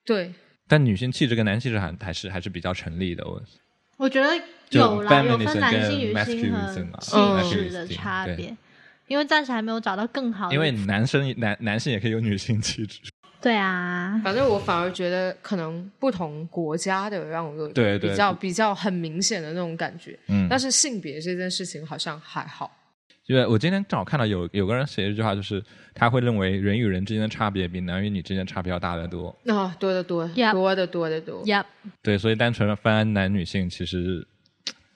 [0.07, 0.33] 对，
[0.69, 3.43] 但女性气质跟男性气质还还是还是比较成立的，我
[3.97, 4.31] 我觉得
[4.71, 8.57] 就有啦，有 feminism 分男性、女跟性和气嗯质的差别，
[9.09, 10.55] 因为暂时还没有找到更好的。
[10.55, 13.01] 因为男生男男性也可以有女性气质，
[13.43, 20.19] 对啊，反正我反而觉得可能不同国家的让我有对对比较比较很明显的那种感觉。
[20.29, 22.71] 嗯，但是性别这件事情好像还好。
[23.27, 25.63] 因为我今天正好看到有有个人写一句话，就是
[25.95, 29.29] 他会认为人与人之间的差别比男与女之间的差别要大得多。
[29.47, 31.45] 啊，多得多 Yep 多得多得多。
[31.45, 31.65] Yep，
[32.03, 34.27] 对，所以单纯的分男女性其实，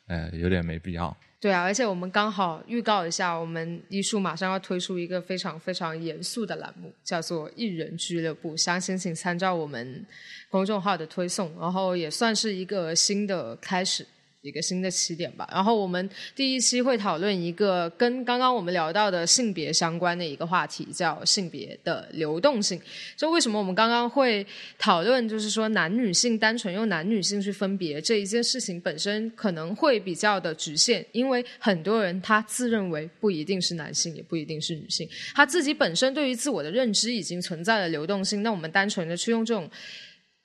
[0.06, 1.14] 呃，有点没必要。
[1.42, 8.54] 对啊，而且我们刚好预告一下，我们艺术马上要推出一个非常非常严肃的栏目，叫做“艺人俱乐部”。
[8.56, 10.06] 详情请参照我们
[10.48, 14.06] 公众号的推送，然后也算是一个新的开始。
[14.42, 15.48] 一个新的起点吧。
[15.50, 22.80] 然后我们第一期会讨论一个跟刚刚我们聊到的性别相关的一个话题，叫性别的流动性。
[23.16, 24.44] 就为什么我们刚刚会
[24.78, 38.42] 讨论，就是说男女性单纯用男女性去分别这一件事情本身可能会比较的局限，因为很多人他自认为不一定是男性，也不一定是女性，他自己本身对于自我的认知已经存在了流动性。
[38.42, 39.70] 那我们单纯的去用这种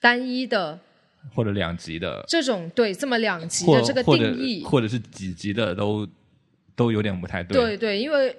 [0.00, 0.78] 单一的
[1.34, 6.08] 或者两级的，这种对这么两级的这个定义，或者是几级的都
[6.74, 7.56] 都有点不太对。
[7.56, 8.36] 对对，因为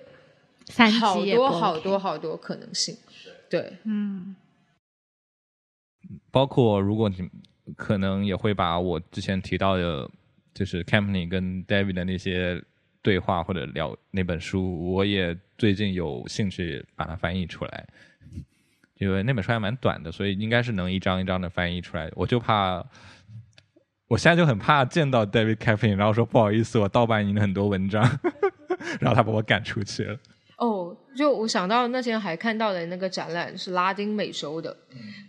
[0.67, 2.95] 三好多级也不好多好多可能性，
[3.49, 3.73] 对。
[3.83, 4.35] 嗯，
[6.31, 7.29] 包括如果你
[7.75, 10.09] 可能也会把我之前提到的，
[10.53, 12.61] 就是 Campney 跟 David 的那些
[13.01, 17.87] 对话或者聊那本书，我也最近有兴趣把它翻译出来，
[18.99, 22.09] 因为那本书还蛮短的，所以应该是能一张一张的翻译出来。
[22.15, 22.85] 我就怕，
[24.07, 28.03] 我现在就很怕见到 David Campney，然后说不好意思，我盗版你的很多文章，
[28.99, 30.19] 然后他把我赶出去了。
[30.57, 34.75] 哦，就我想到那天还看到的那个展览是拉丁美洲的，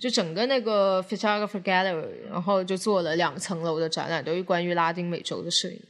[0.01, 5.81] 就整个那个 photographer gallery，然后就做了两层楼的展览，都是关于拉丁美洲的摄影，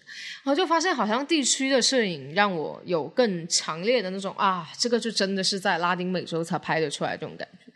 [0.44, 7.69] 然后就发现好像地区的摄影让我有更强烈的那种啊，这个就真的是在拉丁美洲才拍得出来这种感觉。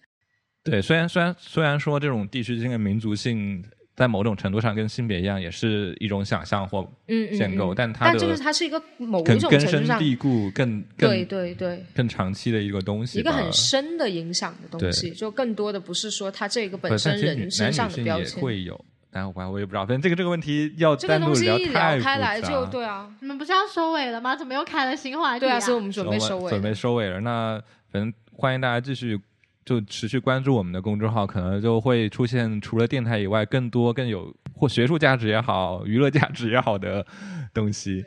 [0.64, 3.62] 对，虽然虽然虽然说这种地区性的民族性，
[3.94, 18.42] 在某种程度上跟性别一样，也是一种想象或嗯嗯建构，嗯但它的但这个它是一个某一种更根深蒂固、更对更对对，更长期的一个东西，一个很深的影响的东西，就更多的不是说它这个本身人身上的标签。
[18.42, 24.34] 会有，但我我也不知道，反正这个这个问题要这个单独东西一太聊开来就对啊，你们不是要收尾了吗？
[24.34, 26.72] 怎么又开了新话题、对啊，所以我们准备收尾准备。
[26.72, 27.20] 收尾了。
[27.20, 27.62] 那
[27.92, 29.20] 反正欢迎大家继续
[29.64, 37.04] 就持续关注我们的公众号，可能就会出现除了电台以外，更多更有或学术价值也好、娱乐价值也好的
[37.52, 38.04] 东西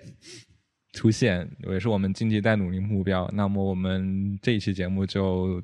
[0.94, 3.30] 出现，也是我们经济在努力目标。
[3.34, 5.62] 那么我们这一期节目就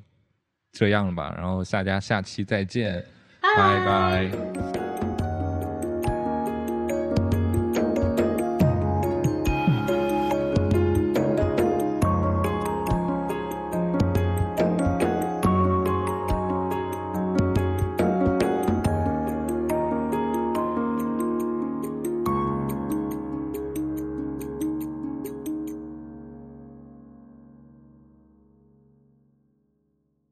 [0.72, 3.04] 这样了吧，然后大家下期再见，
[3.42, 4.93] 拜拜